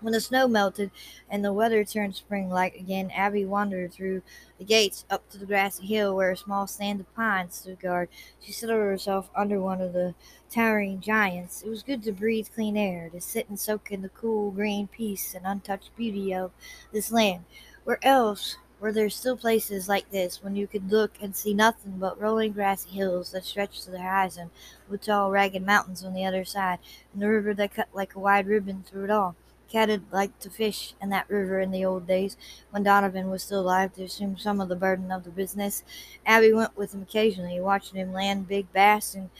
when 0.00 0.12
the 0.12 0.20
snow 0.20 0.48
melted 0.48 0.90
and 1.28 1.44
the 1.44 1.52
weather 1.52 1.84
turned 1.84 2.14
spring-like 2.14 2.74
again, 2.74 3.10
Abby 3.14 3.44
wandered 3.44 3.92
through 3.92 4.22
the 4.58 4.64
gates 4.64 5.04
up 5.10 5.28
to 5.30 5.38
the 5.38 5.46
grassy 5.46 5.86
hill 5.86 6.14
where 6.14 6.30
a 6.30 6.36
small 6.36 6.66
stand 6.66 7.00
of 7.00 7.14
pines 7.14 7.56
stood 7.56 7.80
guard. 7.80 8.08
She 8.40 8.52
settled 8.52 8.80
herself 8.80 9.30
under 9.36 9.60
one 9.60 9.80
of 9.80 9.92
the 9.92 10.14
towering 10.50 11.00
giants. 11.00 11.62
It 11.62 11.68
was 11.68 11.82
good 11.82 12.02
to 12.04 12.12
breathe 12.12 12.48
clean 12.54 12.76
air, 12.76 13.08
to 13.10 13.20
sit 13.20 13.48
and 13.48 13.58
soak 13.58 13.90
in 13.90 14.02
the 14.02 14.08
cool 14.08 14.50
green 14.50 14.88
peace 14.88 15.34
and 15.34 15.46
untouched 15.46 15.96
beauty 15.96 16.34
of 16.34 16.50
this 16.92 17.12
land. 17.12 17.44
Where 17.84 17.98
else 18.02 18.56
were 18.80 18.92
there 18.92 19.10
still 19.10 19.36
places 19.36 19.88
like 19.88 20.10
this 20.10 20.42
when 20.42 20.56
you 20.56 20.66
could 20.66 20.90
look 20.90 21.12
and 21.20 21.36
see 21.36 21.52
nothing 21.52 21.98
but 21.98 22.20
rolling 22.20 22.52
grassy 22.52 22.88
hills 22.90 23.32
that 23.32 23.44
stretched 23.44 23.84
to 23.84 23.90
the 23.90 24.00
horizon, 24.00 24.50
with 24.88 25.02
tall 25.02 25.30
ragged 25.30 25.64
mountains 25.64 26.02
on 26.02 26.14
the 26.14 26.24
other 26.24 26.44
side, 26.44 26.78
and 27.12 27.20
the 27.20 27.28
river 27.28 27.52
that 27.54 27.74
cut 27.74 27.88
like 27.92 28.14
a 28.14 28.18
wide 28.18 28.46
ribbon 28.46 28.82
through 28.82 29.04
it 29.04 29.10
all? 29.10 29.36
Cad 29.70 29.88
had 29.88 30.02
liked 30.12 30.40
to 30.42 30.50
fish 30.50 30.94
in 31.00 31.10
that 31.10 31.30
river 31.30 31.60
in 31.60 31.70
the 31.70 31.84
old 31.84 32.06
days 32.06 32.36
when 32.70 32.82
Donovan 32.82 33.30
was 33.30 33.42
still 33.42 33.60
alive 33.60 33.94
to 33.94 34.02
assume 34.02 34.36
some 34.36 34.60
of 34.60 34.68
the 34.68 34.76
burden 34.76 35.12
of 35.12 35.24
the 35.24 35.30
business. 35.30 35.84
Abby 36.26 36.52
went 36.52 36.76
with 36.76 36.92
him 36.92 37.02
occasionally, 37.02 37.60
watching 37.60 37.98
him 37.98 38.12
land 38.12 38.48
big 38.48 38.72
bass 38.72 39.14
and 39.14 39.30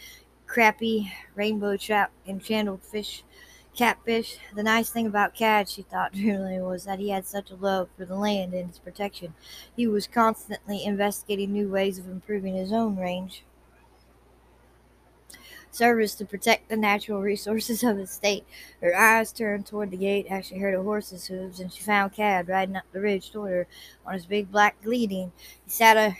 crappie, 0.47 1.11
rainbow 1.35 1.75
trout, 1.77 2.09
and 2.25 2.43
channeled 2.43 2.81
fish, 2.81 3.23
catfish. 3.75 4.37
The 4.55 4.63
nice 4.63 4.89
thing 4.89 5.05
about 5.05 5.35
Cad, 5.35 5.69
she 5.69 5.81
thought 5.81 6.13
dreamily, 6.13 6.59
was 6.61 6.85
that 6.85 6.99
he 6.99 7.09
had 7.09 7.25
such 7.25 7.51
a 7.51 7.55
love 7.55 7.89
for 7.97 8.05
the 8.05 8.15
land 8.15 8.53
and 8.53 8.69
its 8.69 8.79
protection. 8.79 9.33
He 9.75 9.85
was 9.87 10.07
constantly 10.07 10.83
investigating 10.83 11.51
new 11.51 11.69
ways 11.69 11.99
of 11.99 12.07
improving 12.07 12.55
his 12.55 12.71
own 12.71 12.97
range. 12.97 13.43
Service 15.73 16.15
to 16.15 16.25
protect 16.25 16.67
the 16.67 16.75
natural 16.75 17.21
resources 17.21 17.81
of 17.81 17.95
the 17.95 18.05
state. 18.05 18.43
Her 18.81 18.93
eyes 18.93 19.31
turned 19.31 19.65
toward 19.65 19.91
the 19.91 19.97
gate 19.97 20.27
as 20.29 20.45
she 20.47 20.57
heard 20.57 20.75
a 20.75 20.83
horse's 20.83 21.27
hooves, 21.27 21.61
and 21.61 21.71
she 21.71 21.81
found 21.81 22.11
Cad 22.11 22.49
riding 22.49 22.75
up 22.75 22.83
the 22.91 22.99
ridge 22.99 23.31
toward 23.31 23.51
her 23.51 23.67
on 24.05 24.13
his 24.13 24.25
big 24.25 24.51
black 24.51 24.81
gelding. 24.83 25.31
He 25.63 25.69
sat 25.71 25.95
a, 25.95 26.17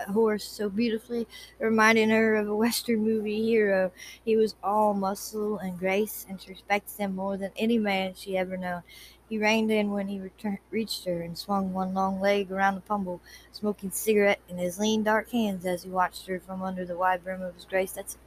a 0.00 0.12
horse 0.12 0.44
so 0.44 0.68
beautifully, 0.68 1.26
reminding 1.58 2.10
her 2.10 2.36
of 2.36 2.48
a 2.48 2.54
Western 2.54 3.00
movie 3.00 3.42
hero. 3.42 3.90
He 4.24 4.36
was 4.36 4.54
all 4.62 4.94
muscle 4.94 5.58
and 5.58 5.76
grace, 5.76 6.24
and 6.28 6.40
she 6.40 6.50
respected 6.50 6.96
him 6.96 7.16
more 7.16 7.36
than 7.36 7.50
any 7.56 7.78
man 7.78 8.14
she 8.14 8.38
ever 8.38 8.56
known. 8.56 8.82
He 9.28 9.38
reined 9.38 9.72
in 9.72 9.90
when 9.90 10.06
he 10.06 10.20
return, 10.20 10.58
reached 10.70 11.04
her 11.06 11.20
and 11.20 11.36
swung 11.36 11.72
one 11.72 11.94
long 11.94 12.20
leg 12.20 12.52
around 12.52 12.76
the 12.76 12.80
pommel, 12.82 13.20
smoking 13.50 13.90
cigarette 13.90 14.40
in 14.48 14.58
his 14.58 14.78
lean, 14.78 15.02
dark 15.02 15.30
hands 15.30 15.66
as 15.66 15.82
he 15.82 15.90
watched 15.90 16.28
her 16.28 16.38
from 16.38 16.62
under 16.62 16.84
the 16.84 16.96
wide 16.96 17.24
brim 17.24 17.42
of 17.42 17.56
his 17.56 17.64
gray 17.64 17.86
Stetson 17.86 18.20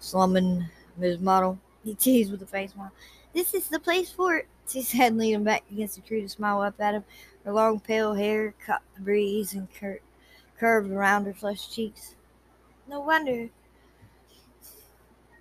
slumming 0.00 0.66
his 0.98 1.20
model. 1.20 1.58
He 1.84 1.94
teased 1.94 2.32
with 2.32 2.42
a 2.42 2.46
face 2.46 2.72
smile. 2.72 2.92
This 3.32 3.54
is 3.54 3.68
the 3.68 3.78
place 3.78 4.10
for 4.10 4.36
it, 4.36 4.48
she 4.68 4.82
said, 4.82 5.16
leaning 5.16 5.44
back 5.44 5.62
against 5.70 5.94
the 5.94 6.02
tree 6.02 6.22
to 6.22 6.28
smile 6.28 6.62
up 6.62 6.80
at 6.80 6.94
him. 6.94 7.04
Her 7.44 7.52
long, 7.52 7.80
pale 7.80 8.14
hair 8.14 8.54
caught 8.66 8.82
the 8.94 9.02
breeze 9.02 9.54
and 9.54 9.72
cur- 9.72 10.00
curved 10.58 10.90
around 10.90 11.24
her 11.26 11.32
flushed 11.32 11.72
cheeks. 11.72 12.16
No 12.88 13.00
wonder. 13.00 13.48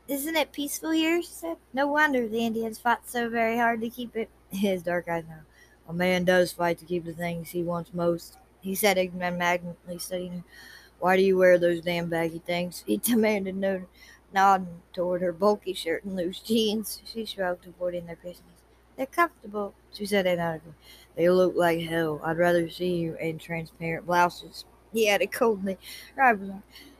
Isn't 0.07 0.35
it 0.35 0.51
peaceful 0.51 0.91
here? 0.91 1.21
she 1.21 1.29
said. 1.29 1.57
No 1.73 1.87
wonder 1.87 2.27
the 2.27 2.45
Indians 2.45 2.79
fought 2.79 3.09
so 3.09 3.29
very 3.29 3.57
hard 3.57 3.81
to 3.81 3.89
keep 3.89 4.15
it. 4.15 4.29
His 4.49 4.83
dark 4.83 5.07
eyes 5.07 5.25
now. 5.27 5.41
A 5.87 5.93
man 5.93 6.23
does 6.23 6.51
fight 6.51 6.77
to 6.79 6.85
keep 6.85 7.05
the 7.05 7.13
things 7.13 7.49
he 7.49 7.63
wants 7.63 7.93
most, 7.93 8.37
he 8.61 8.75
said, 8.75 8.97
magnetically 9.13 9.97
studying 9.97 10.31
her. 10.31 10.43
Why 10.99 11.15
do 11.15 11.23
you 11.23 11.37
wear 11.37 11.57
those 11.57 11.81
damn 11.81 12.09
baggy 12.09 12.39
things? 12.39 12.83
He 12.85 12.97
demanded, 12.97 13.55
no, 13.55 13.85
Nodding 14.33 14.81
toward 14.93 15.21
her 15.21 15.33
bulky 15.33 15.74
shirt 15.74 16.03
and 16.03 16.15
loose 16.15 16.39
jeans, 16.39 17.01
she 17.05 17.25
shrugged, 17.25 17.65
avoiding 17.65 18.05
their 18.05 18.15
business. 18.15 18.63
They're 18.95 19.05
comfortable, 19.05 19.74
she 19.91 20.05
said 20.05 20.27
inaudibly. 20.27 20.74
They 21.15 21.29
look 21.29 21.55
like 21.55 21.79
hell. 21.81 22.21
I'd 22.24 22.38
rather 22.38 22.69
see 22.69 22.95
you 22.98 23.15
in 23.15 23.39
transparent 23.39 24.05
blouses. 24.05 24.65
He 24.93 25.09
added 25.09 25.31
coldly. 25.31 25.77
Right 26.15 26.38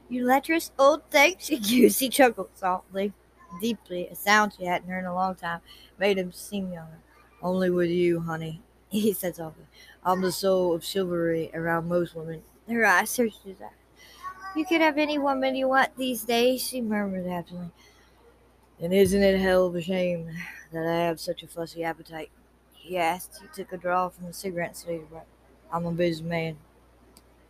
You 0.10 0.26
lecherous 0.26 0.72
old 0.80 1.04
thing, 1.12 1.36
she 1.40 1.56
accused. 1.56 2.00
He 2.00 2.10
chuckled 2.10 2.50
softly, 2.56 3.14
deeply. 3.62 4.08
A 4.08 4.16
sound 4.16 4.54
she 4.58 4.66
hadn't 4.66 4.90
heard 4.90 5.00
in 5.00 5.06
a 5.06 5.14
long 5.14 5.36
time 5.36 5.62
made 6.00 6.18
him 6.18 6.32
seem 6.32 6.72
younger. 6.72 7.00
Only 7.42 7.70
with 7.70 7.90
you, 7.90 8.22
honey, 8.22 8.62
he 8.90 9.14
said 9.14 9.36
softly. 9.36 9.66
I'm 10.04 10.22
the 10.22 10.32
soul 10.32 10.74
of 10.74 10.84
chivalry 10.84 11.52
around 11.54 11.88
most 11.88 12.16
women. 12.16 12.42
Her 12.68 12.86
eyes 12.86 13.10
searched 13.10 13.44
his 13.44 13.62
eyes. 13.62 13.79
You 14.56 14.66
could 14.66 14.82
have 14.82 14.98
any 14.98 15.20
woman 15.20 15.56
you 15.56 15.68
want 15.68 15.96
these 15.96 16.24
days, 16.24 16.68
she 16.68 16.82
murmured 16.82 17.28
absently. 17.28 17.70
And 18.82 18.94
isn't 18.94 19.22
it 19.22 19.36
a 19.36 19.40
hell 19.40 19.68
of 19.68 19.76
a 19.76 19.82
shame 19.82 20.30
that 20.72 20.86
I 20.86 21.06
have 21.06 21.20
such 21.20 21.44
a 21.44 21.48
fussy 21.48 21.84
appetite? 21.84 22.32
He 22.74 22.98
asked. 22.98 23.40
He 23.42 23.48
took 23.54 23.74
a 23.74 23.78
draw 23.78 24.10
from 24.10 24.26
the 24.26 24.34
cigarette 24.34 24.84
and 24.88 25.08
I'm 25.72 25.86
a 25.86 25.92
busy 25.92 26.24
man. 26.24 26.58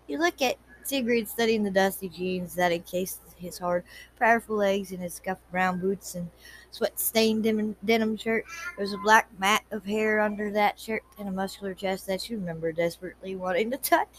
You 0.08 0.18
look 0.18 0.42
at 0.42 0.58
Sigrid 0.84 1.30
studying 1.30 1.64
the 1.64 1.72
dusty 1.72 2.10
jeans 2.10 2.56
that 2.56 2.72
encased 2.72 3.20
his 3.38 3.58
hard, 3.60 3.84
powerful 4.18 4.58
legs 4.58 4.92
in 4.92 5.00
his 5.00 5.14
scuffed 5.14 5.50
brown 5.52 5.80
boots 5.80 6.16
and 6.16 6.30
sweat-stained 6.72 7.44
denim 7.86 8.18
shirt. 8.18 8.44
There 8.76 8.84
was 8.84 8.94
a 8.94 8.98
black 8.98 9.30
mat 9.40 9.64
of 9.72 9.86
hair 9.86 10.20
under 10.20 10.52
that 10.52 10.80
shirt 10.80 11.04
and 11.18 11.30
a 11.30 11.32
muscular 11.32 11.74
chest 11.74 12.08
that 12.08 12.22
she 12.22 12.36
remembered 12.36 12.76
desperately 12.76 13.36
wanting 13.36 13.72
to 13.72 13.78
touch. 13.78 14.18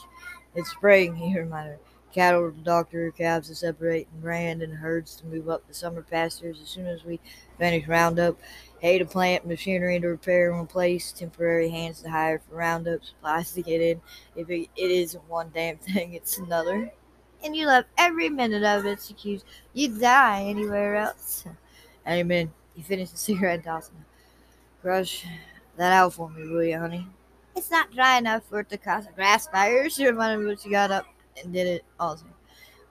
It's 0.55 0.71
spring, 0.71 1.17
he 1.17 1.39
reminded 1.39 1.73
her. 1.73 1.90
Cattle 2.13 2.51
to 2.51 2.59
doctor, 2.59 3.11
calves 3.13 3.49
to 3.49 3.55
separate 3.55 4.09
and 4.13 4.21
brand, 4.21 4.63
and 4.63 4.75
herds 4.75 5.15
to 5.17 5.27
move 5.27 5.49
up 5.49 5.67
the 5.69 5.75
summer 5.75 6.03
pastures 6.03 6.59
as 6.61 6.69
soon 6.69 6.87
as 6.87 7.05
we 7.05 7.21
finish 7.59 7.87
roundup. 7.87 8.37
Hay 8.81 8.99
to 8.99 9.05
plant, 9.05 9.47
machinery 9.47 10.01
to 10.01 10.09
repair 10.09 10.51
and 10.51 10.61
replace, 10.61 11.13
temporary 11.13 11.69
hands 11.69 12.03
to 12.03 12.11
hire 12.11 12.41
for 12.41 12.57
roundup, 12.57 13.05
supplies 13.05 13.53
to 13.53 13.63
get 13.63 13.81
in. 13.81 14.01
If 14.35 14.51
it, 14.51 14.69
it 14.77 14.91
isn't 14.91 15.29
one 15.29 15.51
damn 15.55 15.77
thing, 15.77 16.15
it's 16.15 16.39
another. 16.39 16.91
And 17.45 17.55
you 17.55 17.67
love 17.67 17.85
every 17.97 18.29
minute 18.29 18.65
of 18.65 18.87
it, 18.87 18.93
excuse. 18.93 19.45
You'd 19.73 20.01
die 20.01 20.43
anywhere 20.43 20.97
else. 20.97 21.45
Amen. 22.07 22.53
He 22.75 22.83
finished 22.83 23.13
the 23.13 23.19
cigarette 23.19 23.65
tossing. 23.65 24.05
Crush 24.83 25.25
that 25.77 25.93
out 25.93 26.15
for 26.15 26.29
me, 26.29 26.49
will 26.49 26.65
you, 26.65 26.79
honey? 26.79 27.07
It's 27.55 27.71
not 27.71 27.93
dry 27.93 28.19
enough 28.19 28.45
for 28.45 28.61
it 28.61 28.69
to 28.71 28.79
cause 28.79 29.07
a 29.07 29.13
grass 29.13 29.47
fire. 29.47 29.89
She 29.89 30.07
reminded 30.07 30.41
me 30.41 30.51
what 30.51 30.61
she 30.61 30.71
got 30.71 30.91
up 30.91 31.07
and 31.45 31.53
did 31.53 31.67
it 31.67 31.85
also. 31.99 32.27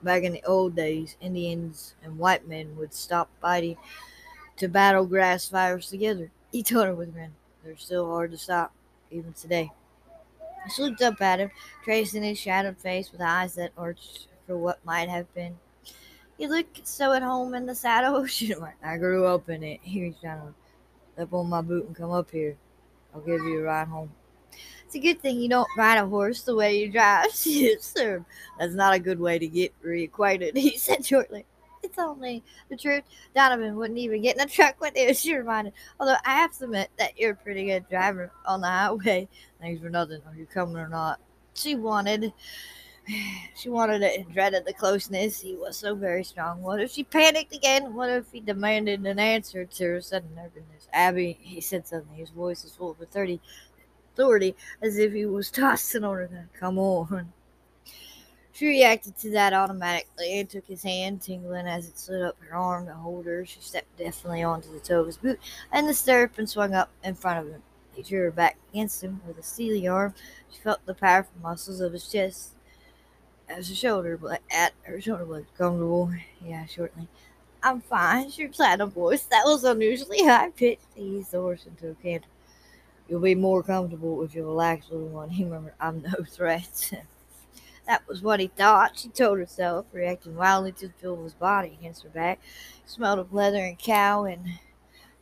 Back 0.02 0.22
in 0.22 0.32
the 0.32 0.44
old 0.44 0.74
days, 0.74 1.16
Indians 1.20 1.94
and 2.02 2.18
white 2.18 2.48
men 2.48 2.76
would 2.76 2.94
stop 2.94 3.28
fighting 3.40 3.76
to 4.56 4.68
battle 4.68 5.06
grass 5.06 5.48
fires 5.48 5.88
together. 5.88 6.30
He 6.52 6.64
told 6.64 6.86
her 6.86 6.94
with 6.96 7.12
grin. 7.12 7.30
They're 7.62 7.76
still 7.76 8.06
hard 8.06 8.32
to 8.32 8.38
stop, 8.38 8.72
even 9.12 9.32
today. 9.34 9.70
She 10.74 10.82
looked 10.82 11.00
up 11.00 11.20
at 11.20 11.38
him, 11.38 11.50
tracing 11.84 12.24
his 12.24 12.38
shadowed 12.38 12.76
face 12.76 13.12
with 13.12 13.20
eyes 13.20 13.54
that 13.54 13.70
arched 13.78 14.26
for 14.46 14.58
what 14.58 14.84
might 14.84 15.08
have 15.08 15.32
been. 15.32 15.56
He 16.36 16.48
looked 16.48 16.88
so 16.88 17.12
at 17.12 17.22
home 17.22 17.54
in 17.54 17.66
the 17.66 17.74
saddle. 17.74 18.26
She 18.26 18.52
I 18.82 18.96
grew 18.96 19.26
up 19.26 19.48
in 19.48 19.62
it. 19.62 19.80
He 19.82 20.02
reached 20.02 20.22
down, 20.22 20.54
step 21.14 21.32
on 21.32 21.48
my 21.48 21.60
boot 21.60 21.86
and 21.86 21.94
come 21.94 22.10
up 22.10 22.30
here. 22.30 22.56
I'll 23.14 23.20
give 23.20 23.44
you 23.44 23.60
a 23.60 23.62
ride 23.62 23.88
home. 23.88 24.10
It's 24.90 24.96
a 24.96 24.98
good 24.98 25.20
thing 25.20 25.40
you 25.40 25.48
don't 25.48 25.68
ride 25.76 25.98
a 25.98 26.06
horse 26.08 26.42
the 26.42 26.56
way 26.56 26.76
you 26.80 26.90
drive. 26.90 27.30
sir. 27.30 28.24
That's 28.58 28.74
not 28.74 28.92
a 28.92 28.98
good 28.98 29.20
way 29.20 29.38
to 29.38 29.46
get 29.46 29.72
reacquainted, 29.84 30.56
he 30.56 30.76
said 30.76 31.06
shortly. 31.06 31.46
It's 31.84 31.96
only 31.96 32.42
the 32.68 32.76
truth. 32.76 33.04
Donovan 33.32 33.76
wouldn't 33.76 34.00
even 34.00 34.20
get 34.20 34.34
in 34.34 34.42
a 34.42 34.46
truck 34.46 34.80
with 34.80 34.94
you, 34.96 35.14
she 35.14 35.36
reminded. 35.36 35.74
Although 36.00 36.16
I 36.24 36.32
have 36.32 36.58
to 36.58 36.64
admit 36.64 36.90
that 36.98 37.16
you're 37.16 37.34
a 37.34 37.36
pretty 37.36 37.66
good 37.66 37.88
driver 37.88 38.32
on 38.44 38.62
the 38.62 38.66
highway. 38.66 39.28
Thanks 39.60 39.80
for 39.80 39.90
nothing. 39.90 40.22
Are 40.26 40.34
you 40.34 40.46
coming 40.46 40.76
or 40.76 40.88
not? 40.88 41.20
She 41.54 41.76
wanted. 41.76 42.32
She 43.56 43.68
wanted 43.68 44.02
it 44.02 44.20
and 44.20 44.32
dreaded 44.32 44.64
the 44.64 44.72
closeness. 44.72 45.40
He 45.40 45.56
was 45.56 45.76
so 45.76 45.96
very 45.96 46.22
strong. 46.22 46.62
What 46.62 46.80
if 46.80 46.92
she 46.92 47.02
panicked 47.02 47.54
again? 47.54 47.92
What 47.92 48.08
if 48.08 48.30
he 48.30 48.40
demanded 48.40 49.04
an 49.04 49.18
answer 49.18 49.64
to 49.64 49.84
her 49.84 50.00
sudden 50.00 50.34
nervousness? 50.36 50.86
Abby, 50.92 51.36
he 51.40 51.60
said 51.60 51.88
suddenly, 51.88 52.18
his 52.18 52.30
voice 52.30 52.62
was 52.62 52.74
full 52.74 52.92
of 52.92 53.00
authority 53.00 53.40
authority 54.12 54.54
as 54.82 54.98
if 54.98 55.12
he 55.12 55.26
was 55.26 55.50
tossing 55.50 56.04
order 56.04 56.26
to 56.26 56.58
come 56.58 56.78
on. 56.78 57.32
She 58.52 58.66
reacted 58.66 59.16
to 59.18 59.30
that 59.30 59.54
automatically 59.54 60.38
and 60.38 60.48
took 60.48 60.66
his 60.66 60.82
hand, 60.82 61.22
tingling 61.22 61.66
as 61.66 61.88
it 61.88 61.98
slid 61.98 62.22
up 62.22 62.36
her 62.40 62.54
arm 62.54 62.86
to 62.86 62.94
hold 62.94 63.24
her. 63.26 63.46
She 63.46 63.60
stepped 63.60 63.96
deftly 63.96 64.42
onto 64.42 64.70
the 64.72 64.80
toe 64.80 65.00
of 65.00 65.06
his 65.06 65.16
boot 65.16 65.38
and 65.72 65.88
the 65.88 65.94
stirrup 65.94 66.36
swung 66.46 66.74
up 66.74 66.90
in 67.02 67.14
front 67.14 67.38
of 67.38 67.52
him. 67.52 67.62
He 67.94 68.02
drew 68.02 68.24
her 68.24 68.30
back 68.30 68.58
against 68.70 69.02
him 69.02 69.20
with 69.26 69.38
a 69.38 69.42
steely 69.42 69.88
arm. 69.88 70.14
She 70.50 70.60
felt 70.60 70.84
the 70.84 70.94
powerful 70.94 71.40
muscles 71.42 71.80
of 71.80 71.92
his 71.92 72.06
chest 72.10 72.50
as 73.48 73.68
her 73.68 73.74
shoulder 73.74 74.16
but 74.16 74.42
at 74.50 74.72
her 74.82 75.00
shoulder 75.00 75.24
blade. 75.24 75.46
Comfortable? 75.56 76.12
Yeah, 76.44 76.66
shortly. 76.66 77.08
I'm 77.62 77.80
fine, 77.80 78.30
she 78.30 78.44
replied 78.44 78.74
in 78.74 78.80
a 78.82 78.86
voice 78.86 79.22
that 79.24 79.44
was 79.44 79.64
unusually 79.64 80.24
high 80.24 80.50
pitched. 80.50 80.82
He 80.94 81.18
eased 81.18 81.32
the 81.32 81.40
horse 81.40 81.66
into 81.66 81.90
a 81.90 81.94
canter. 81.94 82.28
You'll 83.10 83.18
be 83.18 83.34
more 83.34 83.64
comfortable 83.64 84.22
if 84.22 84.36
you 84.36 84.44
relax, 84.44 84.88
little 84.88 85.08
one. 85.08 85.30
He 85.30 85.44
murmured, 85.44 85.72
I'm 85.80 86.00
no 86.00 86.22
threat. 86.28 86.92
that 87.84 88.06
was 88.06 88.22
what 88.22 88.38
he 88.38 88.46
thought, 88.46 88.96
she 89.00 89.08
told 89.08 89.38
herself, 89.38 89.86
reacting 89.90 90.36
wildly 90.36 90.70
to 90.72 90.86
the 90.86 90.92
feel 90.92 91.14
of 91.14 91.24
his 91.24 91.34
body 91.34 91.76
against 91.76 92.04
her 92.04 92.08
back. 92.08 92.38
He 92.84 92.88
smelled 92.88 93.18
of 93.18 93.32
leather 93.34 93.64
and 93.64 93.76
cow 93.76 94.26
and 94.26 94.60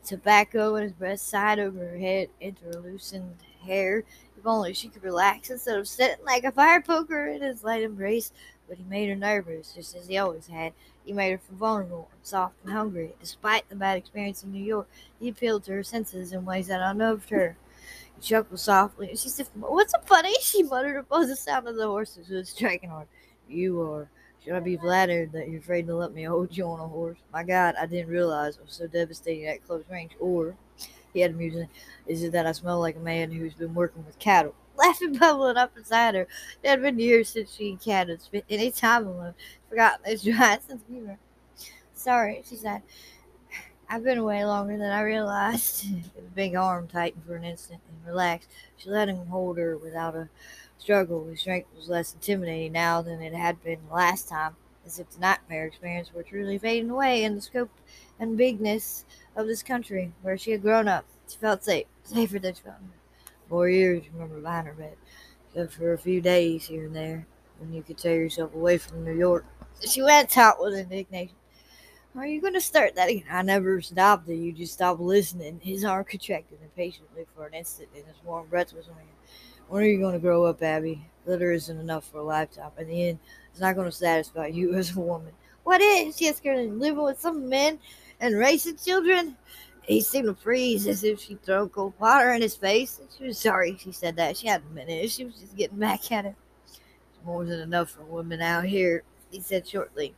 tobacco, 0.05 0.75
and 0.75 0.83
his 0.83 0.93
breath 0.93 1.19
sighed 1.19 1.57
over 1.57 1.79
her 1.79 1.97
head 1.97 2.29
into 2.39 2.65
her 2.65 2.79
loosened 2.79 3.37
hair. 3.65 4.03
If 4.37 4.45
only 4.45 4.75
she 4.75 4.89
could 4.89 5.03
relax 5.03 5.49
instead 5.49 5.79
of 5.79 5.87
sitting 5.87 6.23
like 6.23 6.43
a 6.43 6.51
fire 6.51 6.81
poker 6.81 7.25
in 7.27 7.41
his 7.41 7.63
light 7.63 7.81
embrace. 7.81 8.31
But 8.67 8.77
he 8.77 8.83
made 8.83 9.09
her 9.09 9.15
nervous, 9.15 9.73
just 9.73 9.95
as 9.95 10.07
he 10.07 10.19
always 10.19 10.45
had. 10.45 10.73
He 11.03 11.11
made 11.11 11.31
her 11.31 11.39
feel 11.39 11.57
vulnerable 11.57 12.07
and 12.11 12.19
soft 12.21 12.53
and 12.63 12.71
hungry. 12.71 13.15
Despite 13.19 13.67
the 13.67 13.75
bad 13.75 13.97
experience 13.97 14.43
in 14.43 14.51
New 14.51 14.63
York, 14.63 14.87
he 15.19 15.29
appealed 15.29 15.63
to 15.63 15.71
her 15.71 15.81
senses 15.81 16.33
in 16.33 16.45
ways 16.45 16.67
that 16.67 16.81
unnerved 16.81 17.31
her 17.31 17.57
chuckled 18.21 18.59
softly. 18.59 19.09
She 19.15 19.29
said, 19.29 19.47
What's 19.55 19.93
so 19.93 19.99
funny? 20.05 20.33
She 20.41 20.63
muttered 20.63 20.97
above 20.97 21.27
the 21.27 21.35
sound 21.35 21.67
of 21.67 21.75
the 21.75 21.87
horses 21.87 22.27
who 22.27 22.35
was 22.35 22.49
striking 22.49 22.89
hard. 22.89 23.07
You 23.47 23.81
are. 23.81 24.09
Should 24.43 24.53
I 24.53 24.59
be 24.61 24.77
flattered 24.77 25.31
that 25.33 25.49
you're 25.49 25.59
afraid 25.59 25.87
to 25.87 25.95
let 25.95 26.13
me 26.13 26.23
hold 26.23 26.55
you 26.55 26.65
on 26.65 26.79
a 26.79 26.87
horse? 26.87 27.17
My 27.33 27.43
God, 27.43 27.75
I 27.79 27.85
didn't 27.85 28.09
realize 28.09 28.57
I 28.57 28.63
was 28.63 28.73
so 28.73 28.87
devastating 28.87 29.47
at 29.47 29.65
close 29.65 29.83
range. 29.91 30.13
Or, 30.19 30.55
he 31.13 31.19
had 31.19 31.31
amusing, 31.31 31.67
is 32.07 32.23
it 32.23 32.31
that 32.31 32.47
I 32.47 32.53
smell 32.53 32.79
like 32.79 32.95
a 32.95 32.99
man 32.99 33.31
who's 33.31 33.53
been 33.53 33.73
working 33.73 34.05
with 34.05 34.17
cattle? 34.19 34.55
Laughing 34.75 35.13
bubbling 35.13 35.57
up 35.57 35.75
inside 35.75 36.15
her. 36.15 36.27
It 36.63 36.69
had 36.69 36.81
been 36.81 36.99
years 36.99 37.29
since 37.29 37.53
she 37.53 37.71
and 37.71 37.81
Cat 37.81 38.07
had 38.07 38.21
spent 38.21 38.45
any 38.49 38.71
time 38.71 39.07
alone. 39.07 39.33
Forgotten 39.69 40.05
his 40.05 40.23
dry 40.23 40.57
sense 40.65 40.81
of 40.81 40.87
humor. 40.87 41.17
Sorry, 41.93 42.41
she 42.47 42.55
said. 42.55 42.81
I've 43.89 44.03
been 44.03 44.19
away 44.19 44.45
longer 44.45 44.77
than 44.77 44.91
I 44.91 45.01
realized. 45.01 45.81
His 46.15 46.29
big 46.35 46.55
arm 46.55 46.87
tightened 46.87 47.25
for 47.25 47.35
an 47.35 47.43
instant 47.43 47.81
and 47.89 48.07
relaxed. 48.07 48.49
She 48.77 48.89
let 48.89 49.09
him 49.09 49.25
hold 49.27 49.57
her 49.57 49.77
without 49.77 50.15
a 50.15 50.29
struggle. 50.77 51.25
His 51.25 51.41
strength 51.41 51.69
was 51.75 51.89
less 51.89 52.13
intimidating 52.13 52.71
now 52.73 53.01
than 53.01 53.21
it 53.21 53.33
had 53.33 53.63
been 53.63 53.79
the 53.87 53.95
last 53.95 54.29
time. 54.29 54.55
as 54.85 54.99
if 54.99 55.09
the 55.09 55.19
nightmare 55.19 55.65
experience 55.65 56.13
were 56.13 56.23
truly 56.23 56.57
fading 56.57 56.89
away 56.89 57.23
in 57.23 57.35
the 57.35 57.41
scope 57.41 57.71
and 58.19 58.37
bigness 58.37 59.05
of 59.35 59.47
this 59.47 59.63
country 59.63 60.13
where 60.21 60.37
she 60.37 60.51
had 60.51 60.61
grown 60.61 60.87
up. 60.87 61.05
She 61.27 61.37
felt 61.37 61.63
safe, 61.63 61.87
safer 62.03 62.39
than 62.39 62.53
she 62.55 62.61
felt 62.61 62.77
four 63.49 63.69
years, 63.69 64.03
remember 64.13 64.39
behind 64.39 64.67
her 64.67 64.73
bed, 64.73 64.95
except 65.49 65.73
for 65.73 65.93
a 65.93 65.97
few 65.97 66.21
days 66.21 66.67
here 66.67 66.85
and 66.85 66.95
there 66.95 67.25
when 67.59 67.73
you 67.73 67.81
could 67.83 67.97
tear 67.97 68.15
yourself 68.15 68.53
away 68.53 68.77
from 68.77 69.03
New 69.03 69.17
York. 69.17 69.45
She 69.81 70.01
went 70.01 70.37
out 70.37 70.61
with 70.61 70.75
indignation. 70.75 71.35
Are 72.15 72.25
you 72.25 72.41
going 72.41 72.53
to 72.53 72.61
start 72.61 72.95
that 72.95 73.09
again? 73.09 73.23
I 73.29 73.43
never 73.43 73.81
stopped 73.81 74.27
it. 74.29 74.35
You 74.35 74.51
just 74.51 74.73
stopped 74.73 74.99
listening. 74.99 75.59
His 75.63 75.85
arm 75.85 76.03
contracted 76.05 76.57
impatiently 76.61 77.25
for 77.35 77.45
an 77.45 77.53
instant, 77.53 77.89
and 77.95 78.05
his 78.05 78.15
warm 78.25 78.47
breath 78.47 78.73
was 78.73 78.87
on 78.87 78.95
him. 78.95 79.07
When 79.67 79.83
are 79.83 79.87
you 79.87 79.99
going 79.99 80.13
to 80.13 80.19
grow 80.19 80.45
up, 80.45 80.63
Abby? 80.63 81.05
Glitter 81.25 81.51
isn't 81.51 81.79
enough 81.79 82.05
for 82.05 82.17
a 82.17 82.23
lifetime. 82.23 82.71
In 82.79 82.87
the 82.87 83.09
end, 83.09 83.19
it's 83.51 83.61
not 83.61 83.75
going 83.75 83.89
to 83.89 83.95
satisfy 83.95 84.47
you 84.47 84.73
as 84.75 84.95
a 84.95 84.99
woman. 84.99 85.33
What 85.63 85.81
is? 85.81 86.17
She's 86.17 86.39
going 86.39 86.69
to 86.69 86.75
live 86.75 86.97
with 86.97 87.19
some 87.19 87.47
men 87.47 87.77
and 88.19 88.35
raising 88.35 88.77
children? 88.77 89.37
He 89.83 90.01
seemed 90.01 90.25
to 90.25 90.33
freeze 90.33 90.87
as 90.87 91.03
if 91.03 91.19
she'd 91.19 91.43
thrown 91.43 91.69
cold 91.69 91.93
water 91.99 92.31
in 92.31 92.41
his 92.41 92.55
face. 92.55 92.99
She 93.17 93.25
was 93.25 93.37
sorry 93.37 93.77
she 93.79 93.91
said 93.91 94.15
that. 94.15 94.37
She 94.37 94.47
hadn't 94.47 94.73
meant 94.73 94.89
it. 94.89 95.09
She 95.11 95.25
was 95.25 95.35
just 95.35 95.55
getting 95.55 95.77
back 95.79 96.11
at 96.11 96.25
him. 96.25 96.35
It's 96.67 96.79
more 97.23 97.45
than 97.45 97.59
enough 97.59 97.91
for 97.91 98.03
women 98.03 98.41
out 98.41 98.65
here, 98.65 99.03
he 99.31 99.39
said 99.41 99.67
shortly. 99.67 100.15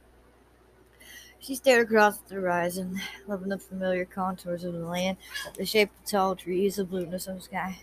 She 1.42 1.56
stared 1.56 1.88
across 1.88 2.20
the 2.20 2.36
horizon, 2.36 3.02
loving 3.28 3.50
the 3.50 3.58
familiar 3.58 4.06
contours 4.06 4.64
of 4.64 4.72
the 4.74 4.86
land, 4.86 5.18
the 5.58 5.66
shape 5.66 5.90
of 6.00 6.06
tall 6.06 6.36
trees, 6.38 6.78
the 6.78 6.86
blueness 6.86 7.28
of 7.28 7.36
the 7.36 7.42
sky. 7.42 7.80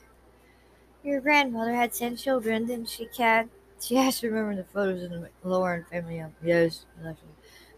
Your 1.03 1.21
grandmother 1.21 1.75
had 1.75 1.93
ten 1.93 2.17
children, 2.17 2.67
didn't 2.67 2.89
she, 2.89 3.07
Cat? 3.07 3.49
She 3.81 3.97
has 3.97 4.21
to 4.21 4.29
remember 4.31 4.55
the 4.63 4.69
photos 4.69 5.03
of 5.03 5.11
the 5.11 5.29
McLaren 5.45 5.89
family. 5.89 6.25
Yes, 6.43 6.87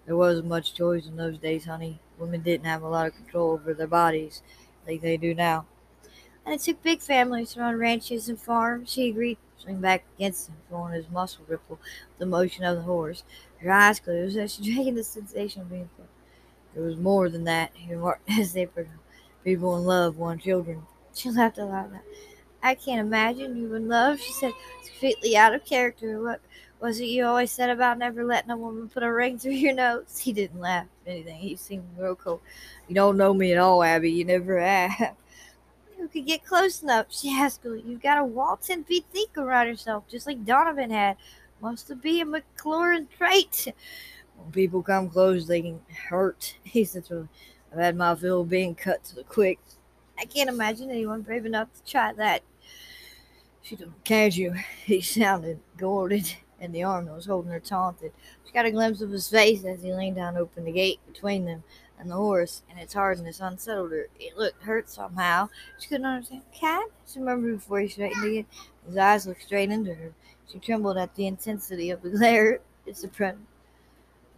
there 0.05 0.17
wasn't 0.17 0.49
much 0.49 0.75
choice 0.75 1.07
in 1.07 1.17
those 1.17 1.39
days, 1.39 1.65
honey. 1.65 2.01
Women 2.19 2.43
didn't 2.43 2.67
have 2.67 2.83
a 2.83 2.89
lot 2.89 3.07
of 3.07 3.15
control 3.17 3.53
over 3.53 3.73
their 3.75 3.87
bodies 3.87 4.43
like 4.87 5.01
they 5.01 5.17
do 5.17 5.35
now. 5.35 5.67
And 6.45 6.55
it 6.55 6.61
took 6.61 6.83
big 6.83 7.01
families 7.01 7.55
to 7.55 7.61
run 7.61 7.77
ranches 7.79 8.29
and 8.29 8.41
farms, 8.41 8.93
she 8.93 9.09
agreed, 9.09 9.39
swing 9.61 9.81
back 9.81 10.05
against 10.17 10.49
him, 10.49 10.57
feeling 10.69 10.93
his 10.93 11.11
muscle 11.11 11.45
ripple 11.49 11.77
with 11.77 12.19
the 12.19 12.27
motion 12.27 12.65
of 12.65 12.77
the 12.77 12.83
horse. 12.83 13.23
Her 13.59 13.71
eyes 13.71 14.01
closed 14.01 14.37
as 14.37 14.55
she 14.55 14.73
drank 14.73 14.89
in 14.89 14.95
the 14.95 15.05
sensation 15.05 15.63
of 15.63 15.71
being 15.71 15.89
filled. 15.97 16.09
There 16.75 16.85
was 16.85 16.97
more 16.97 17.29
than 17.29 17.45
that, 17.45 17.73
he 17.75 17.93
remarked 17.93 18.29
as 18.39 18.53
they 18.53 18.67
were 18.67 18.87
people 19.45 19.77
in 19.77 19.85
love 19.85 20.17
want 20.17 20.43
children. 20.43 20.83
She 21.15 21.31
laughed 21.31 21.59
aloud. 21.59 21.93
"That 21.93 22.05
I 22.63 22.75
can't 22.75 23.01
imagine 23.01 23.57
you 23.57 23.75
in 23.75 23.89
love, 23.89 24.21
she 24.21 24.33
said, 24.33 24.53
completely 24.87 25.37
out 25.37 25.55
of 25.55 25.65
character. 25.65 26.23
What 26.23 26.41
was 26.81 27.01
it 27.01 27.07
you 27.07 27.25
always 27.25 27.51
said 27.51 27.71
about 27.71 27.99
never 27.99 28.25
letting 28.25 28.51
a 28.51 28.57
woman 28.57 28.89
put 28.89 29.03
a 29.03 29.13
ring 29.13 29.39
through 29.39 29.53
your 29.53 29.75
nose? 29.75 30.19
He 30.19 30.33
didn't 30.33 30.61
laugh 30.61 30.87
at 31.07 31.13
anything. 31.13 31.39
He 31.39 31.57
seemed 31.57 31.85
real 31.99 32.15
cold. 32.15 32.41
You 32.89 32.95
don't 32.95 33.17
know 33.17 33.33
me 33.35 33.53
at 33.53 33.59
all, 33.59 33.83
Abby. 33.83 34.11
You 34.11 34.25
never 34.25 34.61
have. 34.61 35.17
You 36.01 36.09
could 36.09 36.27
get 36.27 36.45
close 36.45 36.83
enough, 36.83 37.07
she 37.11 37.31
asked. 37.31 37.61
You've 37.65 38.03
got 38.03 38.15
to 38.15 38.25
walk 38.25 38.63
ten 38.63 38.85
feet 38.85 39.05
thick 39.13 39.37
around 39.37 39.67
yourself, 39.67 40.05
just 40.09 40.27
like 40.27 40.45
Donovan 40.47 40.91
had. 40.91 41.19
Must 41.61 42.01
be 42.01 42.23
a 42.23 42.25
McLaren 42.25 43.07
trait. 43.11 43.69
When 44.37 44.51
people 44.51 44.83
come 44.83 45.11
close, 45.11 45.47
they 45.47 45.61
can 45.61 45.81
hurt. 46.09 46.57
He 46.65 46.85
said, 46.85 47.05
I've 47.71 47.79
had 47.79 47.97
my 47.97 48.15
fill 48.15 48.45
being 48.45 48.75
cut 48.75 49.05
to 49.05 49.17
the 49.17 49.25
quick. 49.25 49.59
I 50.19 50.25
can't 50.25 50.49
imagine 50.49 50.91
anyone 50.91 51.21
brave 51.21 51.45
enough 51.45 51.69
to 51.75 51.91
try 51.91 52.15
that. 52.15 52.43
She 53.63 53.77
don't 53.77 54.03
catch 54.03 54.37
you. 54.37 54.55
He 54.87 55.03
sounded 55.03 55.61
goaded, 55.77 56.35
and 56.61 56.75
the 56.75 56.83
arm 56.83 57.07
that 57.07 57.15
was 57.15 57.27
holding 57.27 57.51
her 57.51 57.61
taunted. 57.61 58.13
She 58.45 58.53
got 58.53 58.67
a 58.67 58.71
glimpse 58.71 59.01
of 59.01 59.11
his 59.11 59.29
face 59.29 59.65
as 59.65 59.83
he 59.83 59.93
leaned 59.93 60.17
down 60.17 60.35
to 60.35 60.41
open 60.41 60.65
the 60.65 60.73
gate 60.73 61.01
between 61.07 61.45
them 61.45 61.63
and 61.99 62.11
the 62.11 62.15
horse, 62.15 62.63
and 62.71 62.79
its 62.79 62.95
hardness 62.95 63.41
unsettled 63.41 63.93
her. 63.93 64.09
It 64.19 64.37
looked 64.37 64.63
hurt 64.63 64.89
somehow. 64.89 65.51
She 65.79 65.89
couldn't 65.89 66.07
understand. 66.07 66.43
Cat? 66.53 66.87
She 67.07 67.19
remembered 67.19 67.57
before 67.57 67.81
he 67.81 67.89
straightened 67.89 68.25
again. 68.25 68.47
His 68.87 68.97
eyes 68.97 69.27
looked 69.27 69.43
straight 69.43 69.71
into 69.71 69.95
her. 69.95 70.13
She 70.51 70.59
trembled 70.59 70.97
at 70.97 71.15
the 71.15 71.27
intensity 71.27 71.91
of 71.91 72.03
the 72.03 72.11
glare. 72.11 72.61
It's 72.87 73.05
a 73.05 73.09
present. 73.09 73.47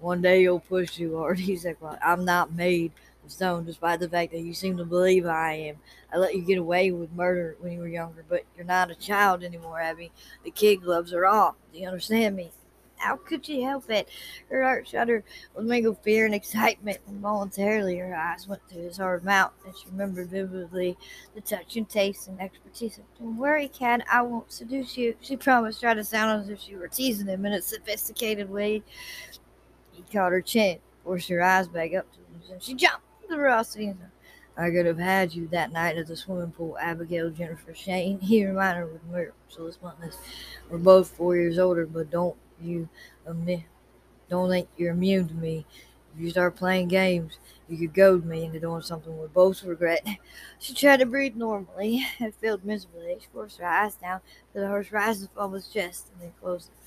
One 0.00 0.20
day 0.20 0.42
you'll 0.42 0.60
push 0.60 0.96
too 0.96 1.16
hard. 1.16 1.38
He 1.38 1.56
said, 1.56 1.76
well, 1.80 1.96
I'm 2.04 2.24
not 2.24 2.52
made 2.52 2.90
stone, 3.28 3.64
despite 3.64 4.00
the 4.00 4.08
fact 4.08 4.32
that 4.32 4.40
you 4.40 4.54
seem 4.54 4.76
to 4.76 4.84
believe 4.84 5.26
I 5.26 5.52
am. 5.54 5.76
I 6.12 6.18
let 6.18 6.34
you 6.34 6.42
get 6.42 6.58
away 6.58 6.90
with 6.90 7.12
murder 7.12 7.56
when 7.60 7.72
you 7.72 7.80
were 7.80 7.88
younger, 7.88 8.24
but 8.28 8.42
you're 8.56 8.64
not 8.64 8.90
a 8.90 8.94
child 8.94 9.42
anymore, 9.42 9.80
Abby. 9.80 10.12
The 10.44 10.50
kid 10.50 10.82
gloves 10.82 11.12
are 11.12 11.26
off. 11.26 11.54
Do 11.72 11.78
you 11.78 11.86
understand 11.86 12.36
me? 12.36 12.52
How 12.96 13.16
could 13.16 13.44
she 13.44 13.62
help 13.62 13.90
it? 13.90 14.08
Her 14.48 14.62
heart 14.62 14.86
shuddered 14.86 15.24
with 15.56 15.66
mingled 15.66 15.98
fear 16.02 16.24
and 16.24 16.34
excitement. 16.34 16.98
Involuntarily, 17.08 17.98
her 17.98 18.14
eyes 18.14 18.46
went 18.46 18.66
to 18.68 18.76
his 18.76 18.98
hard 18.98 19.24
mouth, 19.24 19.50
and 19.66 19.76
she 19.76 19.88
remembered 19.90 20.30
vividly 20.30 20.96
the 21.34 21.40
touch 21.40 21.76
and 21.76 21.88
taste 21.88 22.28
and 22.28 22.40
expertise. 22.40 23.00
Don't 23.18 23.36
worry, 23.36 23.66
Cat. 23.66 24.06
I 24.10 24.22
won't 24.22 24.52
seduce 24.52 24.96
you. 24.96 25.16
She 25.20 25.36
promised, 25.36 25.80
trying 25.80 25.96
to 25.96 26.04
sound 26.04 26.42
as 26.42 26.48
if 26.48 26.60
she 26.60 26.76
were 26.76 26.86
teasing 26.86 27.26
him 27.26 27.44
in 27.44 27.54
a 27.54 27.62
sophisticated 27.62 28.48
way. 28.48 28.84
He 29.90 30.02
caught 30.12 30.30
her 30.30 30.40
chin, 30.40 30.78
forced 31.02 31.28
her 31.28 31.42
eyes 31.42 31.66
back 31.66 31.94
up 31.94 32.06
to 32.12 32.18
him, 32.18 32.52
and 32.52 32.62
she 32.62 32.74
jumped 32.74 33.04
the 33.32 33.38
Rossies. 33.38 33.96
I 34.56 34.70
could 34.70 34.84
have 34.86 34.98
had 34.98 35.34
you 35.34 35.48
that 35.48 35.72
night 35.72 35.96
at 35.96 36.06
the 36.06 36.16
swimming 36.16 36.52
pool, 36.52 36.76
Abigail 36.78 37.30
Jennifer 37.30 37.74
Shane. 37.74 38.20
He 38.20 38.44
reminded 38.46 38.80
her 38.80 38.86
with 38.86 39.04
merciless 39.04 39.78
bluntness. 39.78 40.18
We're 40.70 40.78
both 40.78 41.08
four 41.10 41.36
years 41.36 41.58
older, 41.58 41.86
but 41.86 42.10
don't 42.10 42.36
you 42.60 42.88
don't 44.28 44.48
think 44.50 44.68
you're 44.76 44.92
immune 44.92 45.28
to 45.28 45.34
me. 45.34 45.66
If 46.14 46.20
you 46.20 46.30
start 46.30 46.56
playing 46.56 46.88
games, 46.88 47.38
you 47.68 47.78
could 47.78 47.94
goad 47.94 48.24
me 48.24 48.44
into 48.44 48.60
doing 48.60 48.82
something 48.82 49.18
we 49.18 49.26
both 49.28 49.62
regret. 49.64 50.06
She 50.58 50.74
tried 50.74 50.98
to 50.98 51.06
breathe 51.06 51.36
normally. 51.36 52.04
It 52.20 52.34
failed 52.34 52.64
miserably. 52.64 53.16
She 53.20 53.26
forced 53.32 53.58
her 53.58 53.66
eyes 53.66 53.94
down 53.96 54.20
to 54.52 54.60
the 54.60 54.68
horse 54.68 54.92
rising 54.92 55.28
from 55.34 55.52
his 55.52 55.68
chest 55.68 56.08
and 56.12 56.22
then 56.22 56.32
closed 56.40 56.68
it. 56.70 56.81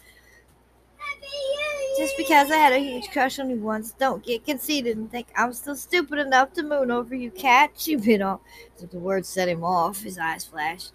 Just 1.97 2.17
because 2.17 2.51
I 2.51 2.57
had 2.57 2.73
a 2.73 2.79
huge 2.79 3.09
crush 3.09 3.39
on 3.39 3.49
you 3.49 3.55
once, 3.55 3.93
don't 3.93 4.23
get 4.23 4.45
conceited 4.45 4.97
and 4.97 5.09
think 5.09 5.27
I'm 5.35 5.53
still 5.53 5.77
stupid 5.77 6.19
enough 6.19 6.51
to 6.53 6.63
moon 6.63 6.91
over 6.91 7.15
you, 7.15 7.31
cat. 7.31 7.71
She 7.77 7.95
bit 7.95 8.21
off. 8.21 8.41
If 8.81 8.91
the 8.91 8.99
words 8.99 9.29
set 9.29 9.47
him 9.47 9.63
off, 9.63 10.01
his 10.01 10.17
eyes 10.17 10.43
flashed. 10.43 10.91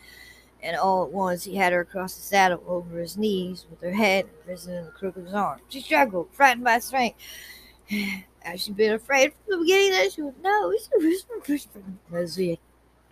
And 0.62 0.76
all 0.76 1.04
at 1.04 1.10
once 1.10 1.44
he 1.44 1.56
had 1.56 1.72
her 1.72 1.80
across 1.80 2.14
the 2.14 2.20
saddle 2.20 2.62
over 2.66 2.98
his 2.98 3.16
knees 3.16 3.64
with 3.70 3.80
her 3.80 3.94
head 3.94 4.26
pressing 4.44 4.74
in 4.74 4.84
the 4.84 4.90
crook 4.90 5.16
of 5.16 5.24
his 5.24 5.32
arm. 5.32 5.60
She 5.70 5.80
struggled, 5.80 6.28
frightened 6.32 6.64
by 6.64 6.78
strength. 6.80 7.18
As 8.42 8.62
she'd 8.62 8.76
been 8.76 8.92
afraid 8.92 9.32
from 9.32 9.58
the 9.58 9.64
beginning 9.64 9.92
that 9.92 10.12
she 10.12 10.22
would 10.22 10.42
know, 10.42 10.72
she 10.72 11.06
whispered, 11.06 11.84
whispered. 12.10 12.58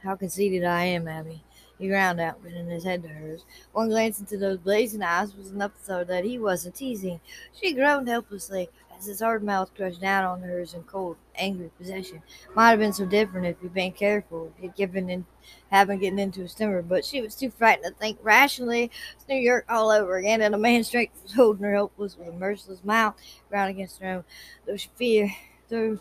How 0.02 0.14
conceited 0.14 0.64
I 0.64 0.84
am, 0.84 1.08
Abby. 1.08 1.42
He 1.78 1.88
ground 1.88 2.20
out, 2.20 2.42
bending 2.42 2.68
his 2.68 2.84
head 2.84 3.02
to 3.04 3.08
hers. 3.08 3.44
One 3.72 3.88
glance 3.88 4.18
into 4.18 4.36
those 4.36 4.58
blazing 4.58 5.02
eyes 5.02 5.34
was 5.34 5.50
enough 5.50 5.78
to 5.78 5.86
show 5.86 6.04
that 6.04 6.24
he 6.24 6.38
wasn't 6.38 6.74
teasing. 6.74 7.20
She 7.52 7.72
groaned 7.72 8.08
helplessly 8.08 8.68
as 8.98 9.06
his 9.06 9.20
hard 9.20 9.44
mouth 9.44 9.72
crushed 9.76 10.00
down 10.00 10.24
on 10.24 10.42
hers 10.42 10.74
in 10.74 10.82
cold, 10.82 11.16
angry 11.36 11.70
possession. 11.78 12.22
Might 12.54 12.70
have 12.70 12.78
been 12.80 12.92
so 12.92 13.06
different 13.06 13.46
if 13.46 13.60
he'd 13.60 13.72
been 13.72 13.92
careful, 13.92 14.52
he'd 14.60 14.74
given 14.74 15.08
in, 15.08 15.24
having 15.70 16.00
getting 16.00 16.18
into 16.18 16.40
his 16.40 16.54
temper, 16.54 16.82
but 16.82 17.04
she 17.04 17.20
was 17.20 17.36
too 17.36 17.50
frightened 17.50 17.84
to 17.84 17.98
think 17.98 18.18
rationally. 18.22 18.90
It's 19.14 19.28
New 19.28 19.36
York 19.36 19.64
all 19.68 19.90
over 19.90 20.16
again, 20.16 20.42
and 20.42 20.54
a 20.54 20.58
man's 20.58 20.88
strength 20.88 21.22
was 21.22 21.34
holding 21.34 21.62
her 21.62 21.74
helpless 21.74 22.16
with 22.18 22.28
a 22.28 22.32
merciless 22.32 22.82
mouth 22.82 23.14
ground 23.48 23.70
against 23.70 24.00
her 24.00 24.08
own. 24.08 24.24
Though 24.66 24.76
she 24.76 24.90
feared, 24.96 25.30
though 25.68 26.00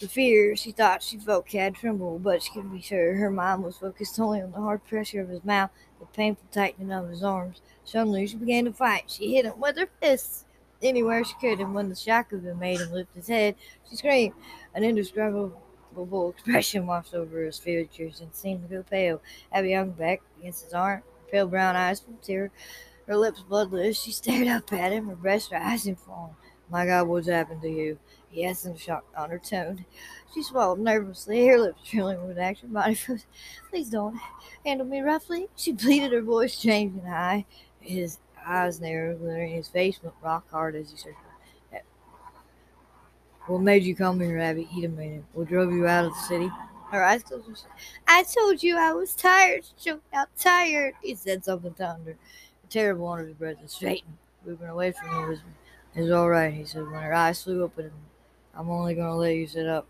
the 0.00 0.08
fear 0.08 0.56
she 0.56 0.72
thought 0.72 1.02
she 1.02 1.18
felt 1.18 1.46
Cad 1.46 1.74
tremble, 1.74 2.18
but 2.18 2.42
she 2.42 2.50
couldn't 2.52 2.74
be 2.74 2.80
sure. 2.80 3.14
Her 3.14 3.30
mind 3.30 3.62
was 3.62 3.76
focused 3.76 4.18
only 4.18 4.40
on 4.40 4.50
the 4.50 4.60
hard 4.60 4.84
pressure 4.86 5.20
of 5.20 5.28
his 5.28 5.44
mouth, 5.44 5.70
the 6.00 6.06
painful 6.06 6.46
tightening 6.50 6.90
of 6.90 7.08
his 7.08 7.22
arms. 7.22 7.60
Suddenly 7.84 8.26
she 8.26 8.36
began 8.36 8.64
to 8.64 8.72
fight. 8.72 9.04
She 9.08 9.34
hit 9.34 9.44
him 9.44 9.60
with 9.60 9.76
her 9.76 9.88
fists 10.00 10.46
anywhere 10.82 11.22
she 11.22 11.34
could, 11.38 11.60
and 11.60 11.74
when 11.74 11.90
the 11.90 11.94
shock 11.94 12.32
of 12.32 12.46
it 12.46 12.56
made 12.56 12.80
him 12.80 12.90
lift 12.92 13.14
his 13.14 13.28
head, 13.28 13.56
she 13.88 13.96
screamed. 13.96 14.34
An 14.74 14.84
indescribable 14.84 16.30
expression 16.30 16.86
washed 16.86 17.14
over 17.14 17.42
his 17.42 17.58
features 17.58 18.20
and 18.20 18.34
seemed 18.34 18.62
to 18.62 18.76
go 18.76 18.82
pale. 18.82 19.20
Abby 19.52 19.74
hung 19.74 19.90
back 19.90 20.22
against 20.38 20.64
his 20.64 20.72
arm, 20.72 21.02
pale 21.30 21.46
brown 21.46 21.76
eyes 21.76 22.00
full 22.00 22.14
of 22.14 22.22
tears, 22.22 22.50
her 23.06 23.16
lips 23.16 23.42
bloodless. 23.42 24.00
She 24.00 24.12
stared 24.12 24.48
up 24.48 24.72
at 24.72 24.92
him, 24.92 25.08
her 25.08 25.16
breast 25.16 25.52
rising 25.52 25.96
for 25.96 26.28
him. 26.28 26.36
My 26.70 26.86
God, 26.86 27.08
what's 27.08 27.28
happened 27.28 27.60
to 27.62 27.68
you? 27.68 27.98
He 28.30 28.44
asked 28.44 28.64
in 28.64 28.72
a 28.72 28.78
shocked 28.78 29.14
undertone. 29.16 29.84
She 30.32 30.42
swallowed 30.42 30.78
nervously, 30.78 31.46
her 31.46 31.58
lips 31.58 31.82
trembling 31.84 32.26
with 32.26 32.38
action. 32.38 32.72
Body 32.72 32.94
froze. 32.94 33.26
Please 33.70 33.90
don't 33.90 34.18
handle 34.64 34.86
me 34.86 35.00
roughly. 35.00 35.48
She 35.56 35.72
pleaded, 35.72 36.12
her 36.12 36.22
voice 36.22 36.56
changing 36.56 37.04
high. 37.04 37.44
His 37.80 38.18
eyes 38.46 38.80
narrowed, 38.80 39.18
glittering. 39.18 39.54
His 39.54 39.68
face 39.68 40.00
went 40.02 40.14
rock 40.22 40.48
hard 40.50 40.76
as 40.76 40.90
he 40.90 40.96
said, 40.96 41.14
What 43.46 43.62
made 43.62 43.82
you 43.82 43.96
come 43.96 44.20
here, 44.20 44.38
Abby? 44.38 44.62
He 44.62 44.82
demanded. 44.82 45.24
What 45.32 45.48
drove 45.48 45.72
you 45.72 45.88
out 45.88 46.04
of 46.04 46.12
the 46.12 46.20
city? 46.20 46.50
Her 46.92 47.02
eyes 47.02 47.24
closed. 47.24 47.66
I 48.06 48.22
told 48.22 48.62
you 48.62 48.76
I 48.76 48.92
was 48.92 49.14
tired. 49.14 49.64
She 49.64 49.90
choked 49.90 50.12
out 50.14 50.28
tired. 50.38 50.94
He 51.02 51.16
said 51.16 51.44
something 51.44 51.74
to 51.74 51.88
under. 51.88 52.12
A 52.12 52.66
terrible 52.68 53.08
under 53.08 53.26
his 53.26 53.34
breath 53.34 53.56
and 53.58 53.68
straightened, 53.68 54.18
moving 54.46 54.68
away 54.68 54.92
from 54.92 55.08
her. 55.08 55.40
It's 55.96 56.12
all 56.12 56.28
right, 56.28 56.52
he 56.54 56.64
said 56.64 56.84
when 56.84 57.02
her 57.02 57.12
eyes 57.12 57.42
flew 57.42 57.64
open. 57.64 57.90
I'm 58.60 58.68
only 58.68 58.94
going 58.94 59.08
to 59.08 59.14
let 59.14 59.36
you 59.36 59.46
sit 59.46 59.66
up. 59.66 59.86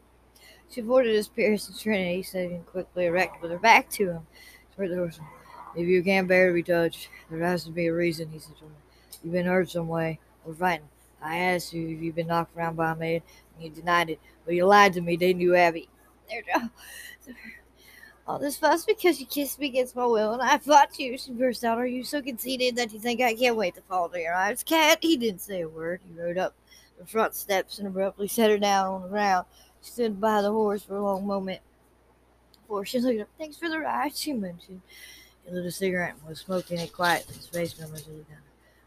She 0.71 0.81
avoided 0.81 1.13
his 1.13 1.27
piercing 1.27 1.75
Trinity, 1.77 2.23
sitting 2.23 2.63
quickly 2.63 3.07
erect 3.07 3.43
with 3.43 3.51
her 3.51 3.59
back 3.59 3.91
to 3.91 4.11
him. 4.11 4.27
If 4.79 5.89
you 5.89 6.05
can't 6.05 6.29
bear 6.29 6.47
to 6.49 6.55
be 6.55 6.63
touched, 6.63 7.09
there 7.29 7.41
has 7.41 7.65
to 7.65 7.73
be 7.73 7.89
a 7.89 7.93
reason, 7.93 8.31
he 8.31 8.39
said 8.39 8.57
to 8.59 8.67
her. 8.67 8.71
You've 9.25 9.33
been 9.33 9.47
hurt 9.47 9.71
some 9.71 9.89
way, 9.89 10.21
or 10.47 10.55
frightened. 10.55 10.89
I 11.21 11.39
asked 11.39 11.73
you 11.73 11.89
if 11.89 12.01
you've 12.01 12.15
been 12.15 12.29
knocked 12.29 12.57
around 12.57 12.77
by 12.77 12.93
a 12.93 12.95
maid, 12.95 13.25
and 13.57 13.65
you 13.65 13.71
denied 13.71 14.11
it. 14.11 14.21
But 14.45 14.55
you 14.55 14.65
lied 14.67 14.93
to 14.93 15.01
me, 15.01 15.17
didn't 15.17 15.43
you, 15.43 15.57
Abby? 15.57 15.89
There, 16.29 16.43
Joe. 16.43 16.69
All 18.29 18.39
this 18.39 18.57
fuss 18.57 18.85
because 18.85 19.19
you 19.19 19.27
kissed 19.27 19.59
me 19.59 19.67
against 19.67 19.97
my 19.97 20.07
will, 20.07 20.35
and 20.35 20.43
I 20.43 20.59
fought 20.59 20.97
you. 20.97 21.19
She 21.19 21.33
burst 21.33 21.65
out. 21.65 21.79
Are 21.79 21.87
you 21.87 22.05
so 22.05 22.23
conceited 22.23 22.77
that 22.77 22.93
you 22.93 23.01
think 23.01 23.21
I 23.21 23.35
can't 23.35 23.57
wait 23.57 23.75
to 23.75 23.83
fall 23.83 24.09
to 24.09 24.21
your 24.21 24.35
arms? 24.35 24.63
Cat, 24.63 24.99
he 25.03 25.17
didn't 25.17 25.41
say 25.41 25.63
a 25.63 25.69
word. 25.69 26.01
He 26.07 26.21
rode 26.21 26.39
up 26.39 26.55
the 27.01 27.07
front 27.07 27.35
steps 27.35 27.79
and 27.79 27.89
abruptly 27.89 28.29
set 28.29 28.51
her 28.51 28.59
down 28.59 28.87
on 28.87 29.03
the 29.03 29.09
ground. 29.09 29.47
She 29.83 29.91
stood 29.91 30.21
by 30.21 30.43
the 30.43 30.53
horse 30.53 30.83
for 30.83 30.97
a 30.97 31.03
long 31.03 31.27
moment 31.27 31.61
before 32.61 32.85
she 32.85 33.01
looked 33.01 33.21
up. 33.21 33.29
Thanks 33.39 33.57
for 33.57 33.71
the 33.71 33.79
ride, 33.79 34.15
she 34.15 34.35
mentioned. 34.35 34.83
He 35.45 35.53
lit 35.53 35.65
a 35.65 35.71
cigarette 35.71 36.17
and 36.19 36.29
was 36.29 36.41
smoking 36.41 36.79
it 36.79 36.93
quietly. 36.93 37.35
His 37.37 37.47
face 37.47 37.79
memories 37.79 38.07
of 38.07 38.13
the. 38.13 38.25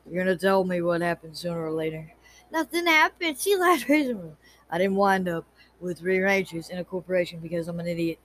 You're 0.10 0.24
gonna 0.24 0.38
tell 0.38 0.64
me 0.64 0.82
what 0.82 1.02
happened 1.02 1.36
sooner 1.36 1.66
or 1.66 1.72
later. 1.72 2.14
Nothing 2.52 2.86
happened. 2.86 3.40
She 3.40 3.56
reasonably. 3.56 4.34
I 4.70 4.78
didn't 4.78 4.96
wind 4.96 5.28
up 5.28 5.46
with 5.80 6.00
three 6.00 6.20
ranchers 6.20 6.70
in 6.70 6.78
a 6.78 6.84
corporation 6.84 7.40
because 7.40 7.68
I'm 7.68 7.80
an 7.80 7.88
idiot. 7.88 8.20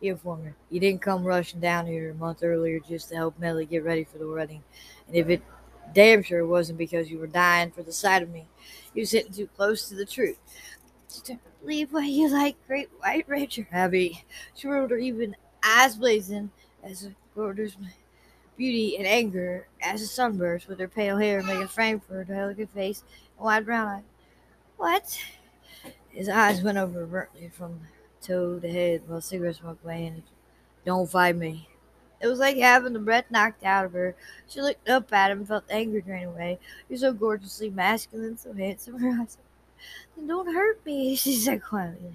He 0.00 0.08
informed 0.08 0.44
her. 0.44 0.54
You 0.70 0.78
didn't 0.78 1.00
come 1.00 1.24
rushing 1.24 1.60
down 1.60 1.86
here 1.86 2.10
a 2.10 2.14
month 2.14 2.44
earlier 2.44 2.78
just 2.78 3.08
to 3.08 3.16
help 3.16 3.38
Melly 3.38 3.66
get 3.66 3.82
ready 3.82 4.04
for 4.04 4.18
the 4.18 4.28
wedding. 4.28 4.62
And 5.08 5.16
if 5.16 5.28
it 5.28 5.42
damn 5.92 6.22
sure 6.22 6.40
it 6.40 6.46
wasn't 6.46 6.78
because 6.78 7.10
you 7.10 7.18
were 7.18 7.26
dying 7.26 7.70
for 7.70 7.82
the 7.82 7.92
sight 7.92 8.22
of 8.22 8.30
me, 8.30 8.46
you 8.94 9.02
were 9.02 9.06
sitting 9.06 9.32
too 9.32 9.48
close 9.56 9.88
to 9.88 9.94
the 9.94 10.06
truth. 10.06 10.38
Believe 11.60 11.92
what 11.92 12.04
you 12.04 12.28
like, 12.28 12.56
great 12.66 12.88
white 12.98 13.28
ranger. 13.28 13.66
Abby, 13.72 14.24
she 14.54 14.68
rolled 14.68 14.90
her 14.90 14.98
even 14.98 15.36
eyes 15.62 15.96
blazing 15.96 16.50
as 16.82 17.04
a 17.04 17.14
gorgeous 17.34 17.76
beauty 18.56 18.96
and 18.96 19.06
anger 19.06 19.66
as 19.82 20.02
a 20.02 20.06
sunburst, 20.06 20.68
with 20.68 20.78
her 20.78 20.88
pale 20.88 21.16
hair 21.16 21.42
making 21.42 21.62
a 21.62 21.68
frame 21.68 22.00
for 22.00 22.14
her 22.14 22.24
delicate 22.24 22.70
face 22.74 23.02
and 23.36 23.44
wide 23.44 23.64
brown 23.64 23.88
eyes. 23.88 24.02
What? 24.76 25.18
His 26.10 26.28
eyes 26.28 26.62
went 26.62 26.78
over 26.78 27.02
abruptly 27.02 27.48
from 27.48 27.80
toe 28.20 28.58
to 28.58 28.70
head 28.70 29.02
while 29.06 29.20
cigarette 29.20 29.56
smoke 29.56 29.78
and 29.88 30.22
Don't 30.84 31.10
fight 31.10 31.36
me. 31.36 31.68
It 32.24 32.28
was 32.28 32.38
like 32.38 32.56
having 32.56 32.94
the 32.94 33.00
breath 33.00 33.26
knocked 33.30 33.64
out 33.64 33.84
of 33.84 33.92
her. 33.92 34.16
She 34.48 34.62
looked 34.62 34.88
up 34.88 35.12
at 35.12 35.30
him 35.30 35.40
and 35.40 35.46
felt 35.46 35.64
anger 35.68 36.00
drain 36.00 36.28
away. 36.28 36.58
You're 36.88 36.98
so 36.98 37.12
gorgeously 37.12 37.68
masculine, 37.68 38.38
so 38.38 38.54
handsome. 38.54 38.98
Her 38.98 39.20
eyes. 39.20 39.36
Then 40.16 40.26
don't 40.26 40.54
hurt 40.54 40.84
me, 40.86 41.16
she 41.16 41.34
said 41.34 41.62
quietly. 41.62 42.14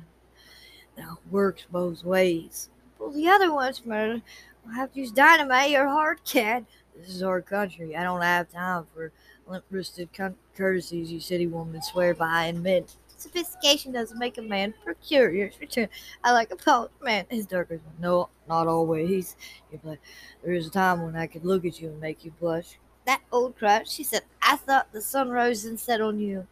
Now 0.98 1.20
works 1.30 1.68
both 1.72 2.04
ways. 2.04 2.70
Well, 2.98 3.12
the 3.12 3.28
other 3.28 3.54
one's 3.54 3.86
murder. 3.86 4.24
I'll 4.66 4.74
have 4.74 4.94
to 4.94 5.00
use 5.00 5.12
dynamite 5.12 5.76
or 5.76 5.88
hard 5.88 6.24
cat. 6.24 6.64
This 6.98 7.10
is 7.10 7.22
our 7.22 7.40
country. 7.40 7.96
I 7.96 8.02
don't 8.02 8.24
have 8.24 8.50
time 8.50 8.88
for 8.96 9.12
limp-wristed 9.46 10.10
courtesies 10.58 11.12
you 11.12 11.20
city 11.20 11.46
women 11.46 11.84
swear 11.84 12.16
by 12.16 12.46
and 12.46 12.64
meant. 12.64 12.96
Sophistication 13.20 13.92
doesn't 13.92 14.18
make 14.18 14.38
a 14.38 14.42
man 14.42 14.74
procurious. 14.86 15.60
Return. 15.60 15.90
I 16.24 16.32
like 16.32 16.52
a 16.52 16.56
polished 16.56 16.94
man. 17.02 17.26
His 17.30 17.46
dark 17.46 17.70
eyes. 17.72 17.80
No, 18.00 18.30
not 18.48 18.68
always. 18.68 19.36
There 19.84 20.54
is 20.54 20.68
a 20.68 20.72
time 20.72 21.04
when 21.04 21.18
I 21.18 21.28
could 21.28 21.44
look 21.44 21.66
at 21.66 21.82
you 21.82 21.90
and 21.90 22.00
make 22.00 22.24
you 22.24 22.32
blush. 22.40 22.80
That 23.06 23.22
old 23.32 23.58
crutch. 23.58 23.90
She 23.90 24.04
said, 24.04 24.22
I 24.42 24.56
thought 24.56 24.94
the 24.94 25.02
sun 25.02 25.30
rose 25.30 25.66
and 25.66 25.78
set 25.78 26.00
on 26.00 26.20
you. 26.20 26.48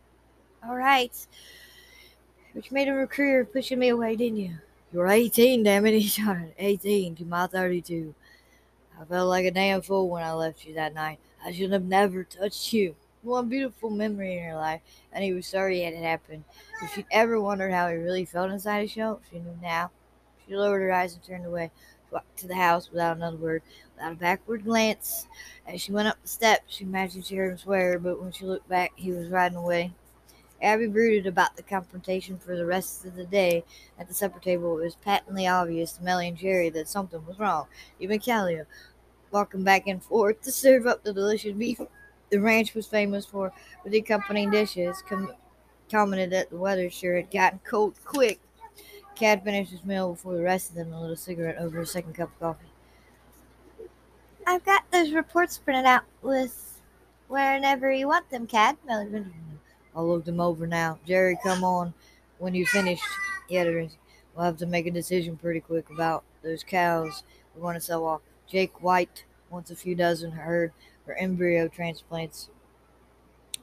All 0.68 0.76
right. 0.76 1.16
Which 2.52 2.72
made 2.72 2.90
a 2.90 3.08
career 3.08 3.46
pushing 3.46 3.80
me 3.80 3.90
away, 3.90 4.18
didn't 4.18 4.38
you? 4.38 4.58
You 4.92 5.00
were 5.00 5.08
18, 5.08 5.64
damn 5.64 5.86
it, 5.86 5.94
he 6.00 6.02
shouted. 6.02 6.54
18 6.58 7.16
to 7.16 7.26
my 7.26 7.48
32. 7.48 8.14
I 9.00 9.06
felt 9.06 9.30
like 9.30 9.46
a 9.46 9.52
damn 9.52 9.82
fool 9.82 10.10
when 10.10 10.24
I 10.24 10.34
left 10.34 10.66
you 10.66 10.74
that 10.74 10.94
night. 10.94 11.20
I 11.46 11.54
should 11.54 11.72
have 11.72 11.86
never 11.86 12.24
touched 12.24 12.74
you. 12.74 12.96
One 13.24 13.50
beautiful 13.50 13.90
memory 13.90 14.38
in 14.38 14.44
her 14.44 14.56
life, 14.56 14.82
and 15.12 15.24
he 15.24 15.34
was 15.34 15.48
sorry 15.48 15.82
it 15.82 15.96
had 15.96 16.04
happened. 16.04 16.44
If 16.84 16.94
she'd 16.94 17.06
ever 17.12 17.42
wondered 17.42 17.72
how 17.72 17.90
he 17.90 17.96
really 17.96 18.26
felt 18.26 18.52
inside 18.52 18.82
his 18.82 18.92
shell, 18.92 19.22
she 19.30 19.40
knew 19.40 19.58
now. 19.62 19.92
She 20.48 20.56
lowered 20.56 20.82
her 20.82 20.94
eyes 20.94 21.14
and 21.14 21.24
turned 21.24 21.46
away, 21.46 21.72
to 22.38 22.48
the 22.48 22.56
house 22.56 22.90
without 22.90 23.18
another 23.18 23.38
word, 23.38 23.64
without 23.96 24.14
a 24.14 24.16
backward 24.16 24.64
glance. 24.64 25.28
As 25.68 25.82
she 25.82 25.92
went 25.92 26.08
up 26.08 26.22
the 26.22 26.28
steps, 26.28 26.76
she 26.76 26.84
imagined 26.86 27.26
she 27.26 27.36
heard 27.36 27.52
him 27.52 27.58
swear, 27.58 28.00
but 28.00 28.22
when 28.22 28.32
she 28.32 28.46
looked 28.46 28.70
back, 28.70 28.94
he 28.96 29.12
was 29.12 29.28
riding 29.30 29.58
away. 29.58 29.94
Abby 30.62 30.88
brooded 30.88 31.28
about 31.28 31.56
the 31.56 31.64
confrontation 31.64 32.38
for 32.38 32.56
the 32.56 32.66
rest 32.66 33.06
of 33.06 33.16
the 33.16 33.26
day. 33.26 33.64
At 34.00 34.08
the 34.08 34.14
supper 34.14 34.40
table, 34.40 34.80
it 34.80 34.84
was 34.84 34.96
patently 34.96 35.48
obvious 35.48 35.94
to 35.94 36.04
Melly 36.04 36.28
and 36.30 36.38
Jerry 36.38 36.70
that 36.70 36.88
something 36.88 37.24
was 37.26 37.40
wrong. 37.40 37.68
Even 38.00 38.20
Callie, 38.20 38.62
walking 39.32 39.64
back 39.64 39.88
and 39.88 40.04
forth 40.04 40.42
to 40.44 40.52
serve 40.52 40.88
up 40.88 41.04
the 41.04 41.14
delicious 41.14 41.54
beef 41.56 41.80
the 42.30 42.40
ranch 42.40 42.74
was 42.74 42.88
famous 42.88 43.26
for, 43.26 43.52
with 43.84 43.94
the 43.94 44.00
accompanying 44.00 44.52
dishes, 44.52 45.02
com- 45.08 45.34
commented 45.92 46.32
that 46.32 46.50
the 46.50 46.58
weather 46.58 46.90
sure 46.90 47.16
had 47.16 47.32
gotten 47.32 47.60
cold 47.64 47.96
quick. 48.04 48.40
Cad 49.16 49.44
finished 49.44 49.72
his 49.72 49.84
meal 49.84 50.12
before 50.12 50.36
the 50.36 50.44
rest 50.44 50.70
of 50.70 50.76
them 50.76 50.92
lit 50.92 51.12
a 51.12 51.18
cigarette 51.18 51.58
over 51.58 51.80
a 51.80 51.86
second 51.86 52.14
cup 52.14 52.30
of 52.30 52.40
coffee. 52.40 52.68
I've 54.46 54.64
got 54.64 54.90
those 54.92 55.12
reports 55.12 55.58
printed 55.58 55.86
out 55.86 56.04
with 56.22 56.82
wherever 57.28 57.92
you 57.92 58.08
want 58.08 58.30
them, 58.30 58.48
Cad. 58.48 58.78
Melly 58.86 59.26
I'll 59.96 60.08
look 60.08 60.26
them 60.26 60.40
over 60.40 60.68
now. 60.68 61.00
Jerry, 61.06 61.38
come 61.44 61.64
on 61.64 61.94
when 62.38 62.54
you 62.54 62.66
finished. 62.68 63.04
Yeah, 63.50 63.64
we'll 63.64 63.90
have 64.46 64.58
to 64.58 64.68
make 64.68 64.86
a 64.86 64.92
decision 64.92 65.36
pretty 65.36 65.60
quick 65.60 65.90
about 65.90 66.24
those 66.44 66.64
cows 66.64 67.24
we 67.56 67.62
want 67.62 67.76
to 67.76 67.82
sell 67.82 68.06
off. 68.06 68.22
Jake 68.48 68.84
White 68.84 69.26
wants 69.50 69.72
a 69.72 69.76
few 69.76 69.96
dozen 69.96 70.32
herd 70.32 70.72
for 71.08 71.16
embryo 71.16 71.70
transplants. 71.70 72.50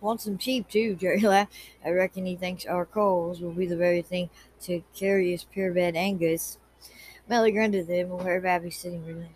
Wants 0.01 0.25
them 0.25 0.39
cheap 0.39 0.69
too, 0.69 0.97
Jerry 0.97 1.21
laughed. 1.21 1.53
I 1.85 1.91
reckon 1.91 2.27
he 2.27 2.35
thinks 2.35 2.67
our 2.67 2.87
coals 2.87 3.41
will 3.41 3.53
be 3.53 3.67
the 3.67 3.77
very 3.77 4.03
thing 4.03 4.31
to 4.63 4.83
carry 4.95 5.31
his 5.31 5.45
purebred 5.45 5.95
Angus. 5.95 6.59
Melly 7.29 7.53
grinned 7.53 7.75
at 7.75 7.87
them, 7.87 8.09
while 8.09 8.25
her 8.25 8.41
Babby 8.41 8.71
sitting 8.71 9.07
really. 9.07 9.29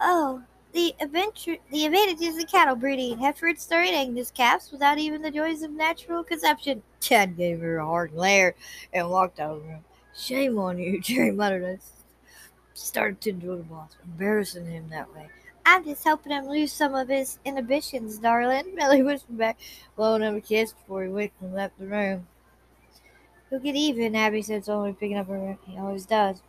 Oh, 0.00 0.42
the 0.72 0.94
adventure, 1.00 1.56
the 1.70 1.86
advantages 1.86 2.42
of 2.42 2.50
cattle 2.50 2.76
breeding. 2.76 3.18
Heifers 3.18 3.60
stirring 3.60 3.92
Angus 3.92 4.30
calves 4.30 4.72
without 4.72 4.98
even 4.98 5.22
the 5.22 5.30
joys 5.30 5.62
of 5.62 5.70
natural 5.70 6.24
conception. 6.24 6.82
Chad 7.00 7.36
gave 7.36 7.60
her 7.60 7.78
a 7.78 7.86
hard 7.86 8.12
glare 8.12 8.54
and 8.92 9.10
walked 9.10 9.38
out 9.38 9.56
of 9.56 9.62
the 9.62 9.68
room. 9.68 9.84
Shame 10.16 10.58
on 10.58 10.78
you, 10.78 11.00
Jerry 11.02 11.30
muttered. 11.30 11.64
I 11.64 11.78
started 12.74 13.20
to 13.22 13.30
enjoy 13.30 13.56
the 13.56 13.62
boss, 13.62 13.96
embarrassing 14.04 14.66
him 14.66 14.88
that 14.90 15.14
way. 15.14 15.28
I'm 15.64 15.84
just 15.84 16.04
helping 16.04 16.32
him 16.32 16.46
lose 16.46 16.72
some 16.72 16.94
of 16.94 17.08
his 17.08 17.38
inhibitions, 17.44 18.18
darling. 18.18 18.74
Melly 18.74 19.02
whispered 19.02 19.38
back, 19.38 19.58
blowing 19.96 20.22
him 20.22 20.36
a 20.36 20.40
kiss 20.40 20.72
before 20.72 21.04
he 21.04 21.08
winked 21.08 21.40
and 21.40 21.54
left 21.54 21.78
the 21.78 21.86
room. 21.86 22.26
He'll 23.50 23.60
get 23.60 23.76
even, 23.76 24.16
Abby 24.16 24.42
said, 24.42 24.64
slowly 24.64 24.92
picking 24.92 25.18
up 25.18 25.28
her. 25.28 25.58
He 25.66 25.76
always 25.76 26.06
does. 26.06 26.40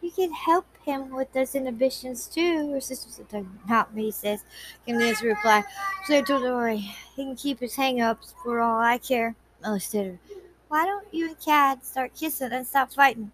You 0.00 0.10
can 0.10 0.32
help 0.32 0.66
him 0.84 1.10
with 1.10 1.32
those 1.32 1.54
inhibitions 1.54 2.26
too, 2.26 2.70
her 2.72 2.80
sister 2.80 3.08
said. 3.10 3.46
Not 3.68 3.94
me, 3.94 4.10
sis, 4.10 4.42
came 4.84 4.98
the 4.98 5.04
answer 5.04 5.28
reply. 5.28 5.62
So 6.06 6.20
don't 6.22 6.42
worry. 6.42 6.78
He 7.16 7.24
can 7.24 7.36
keep 7.36 7.60
his 7.60 7.76
hang 7.76 8.00
ups 8.00 8.34
for 8.42 8.60
all 8.60 8.78
I 8.78 8.98
care. 8.98 9.34
Melly 9.62 9.80
stuttered. 9.80 10.18
Why 10.68 10.84
don't 10.84 11.06
you 11.12 11.28
and 11.28 11.40
Cad 11.40 11.84
start 11.84 12.14
kissing 12.14 12.52
and 12.52 12.66
stop 12.66 12.92
fighting? 12.92 13.30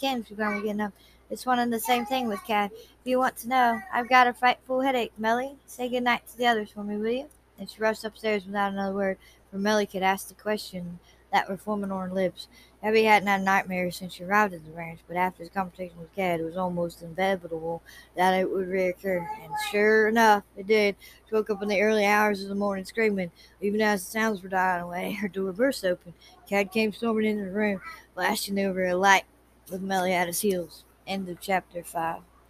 Kim, 0.00 0.24
she 0.24 0.34
finally 0.34 0.62
getting 0.62 0.80
up. 0.80 0.92
It's 1.30 1.44
one 1.44 1.58
and 1.58 1.70
the 1.70 1.78
same 1.78 2.06
thing 2.06 2.26
with 2.26 2.42
Cad. 2.44 2.70
If 2.72 3.04
you 3.04 3.18
want 3.18 3.36
to 3.38 3.48
know, 3.48 3.80
I've 3.92 4.08
got 4.08 4.26
a 4.26 4.32
frightful 4.32 4.80
headache. 4.80 5.12
Melly, 5.18 5.56
say 5.66 5.88
good 5.88 6.02
night 6.02 6.26
to 6.28 6.38
the 6.38 6.46
others 6.46 6.70
for 6.70 6.82
me, 6.82 6.96
will 6.96 7.10
you? 7.10 7.28
And 7.58 7.68
she 7.68 7.82
rushed 7.82 8.04
upstairs 8.04 8.46
without 8.46 8.72
another 8.72 8.94
word, 8.94 9.18
for 9.50 9.58
Melly 9.58 9.84
could 9.84 10.02
ask 10.02 10.28
the 10.28 10.34
question 10.34 11.00
that 11.30 11.46
were 11.46 11.58
forming 11.58 11.92
on 11.92 12.08
her 12.08 12.14
lips. 12.14 12.48
Abby 12.82 13.04
hadn't 13.04 13.28
had 13.28 13.42
a 13.42 13.44
nightmares 13.44 13.96
since 13.96 14.14
she 14.14 14.24
arrived 14.24 14.54
at 14.54 14.64
the 14.64 14.70
ranch, 14.70 15.00
but 15.06 15.18
after 15.18 15.42
his 15.42 15.52
conversation 15.52 15.98
with 15.98 16.14
Cad, 16.14 16.40
it 16.40 16.44
was 16.44 16.56
almost 16.56 17.02
inevitable 17.02 17.82
that 18.16 18.32
it 18.32 18.50
would 18.50 18.68
reoccur. 18.68 19.26
And 19.42 19.52
sure 19.70 20.08
enough, 20.08 20.44
it 20.56 20.66
did. 20.66 20.96
She 21.28 21.34
woke 21.34 21.50
up 21.50 21.60
in 21.60 21.68
the 21.68 21.82
early 21.82 22.06
hours 22.06 22.42
of 22.42 22.48
the 22.48 22.54
morning 22.54 22.86
screaming. 22.86 23.32
Even 23.60 23.82
as 23.82 24.02
the 24.02 24.10
sounds 24.12 24.42
were 24.42 24.48
dying 24.48 24.82
away, 24.82 25.12
her 25.20 25.28
door 25.28 25.52
burst 25.52 25.84
open. 25.84 26.14
Cad 26.48 26.72
came 26.72 26.92
storming 26.92 27.26
into 27.26 27.44
the 27.44 27.50
room, 27.50 27.82
flashing 28.14 28.58
over 28.58 28.86
a 28.86 28.94
light 28.94 29.24
with 29.70 29.82
Melly 29.82 30.14
at 30.14 30.28
his 30.28 30.40
heels. 30.40 30.84
End 31.08 31.28
of 31.30 31.40
chapter 31.40 31.82
5. 31.82 32.20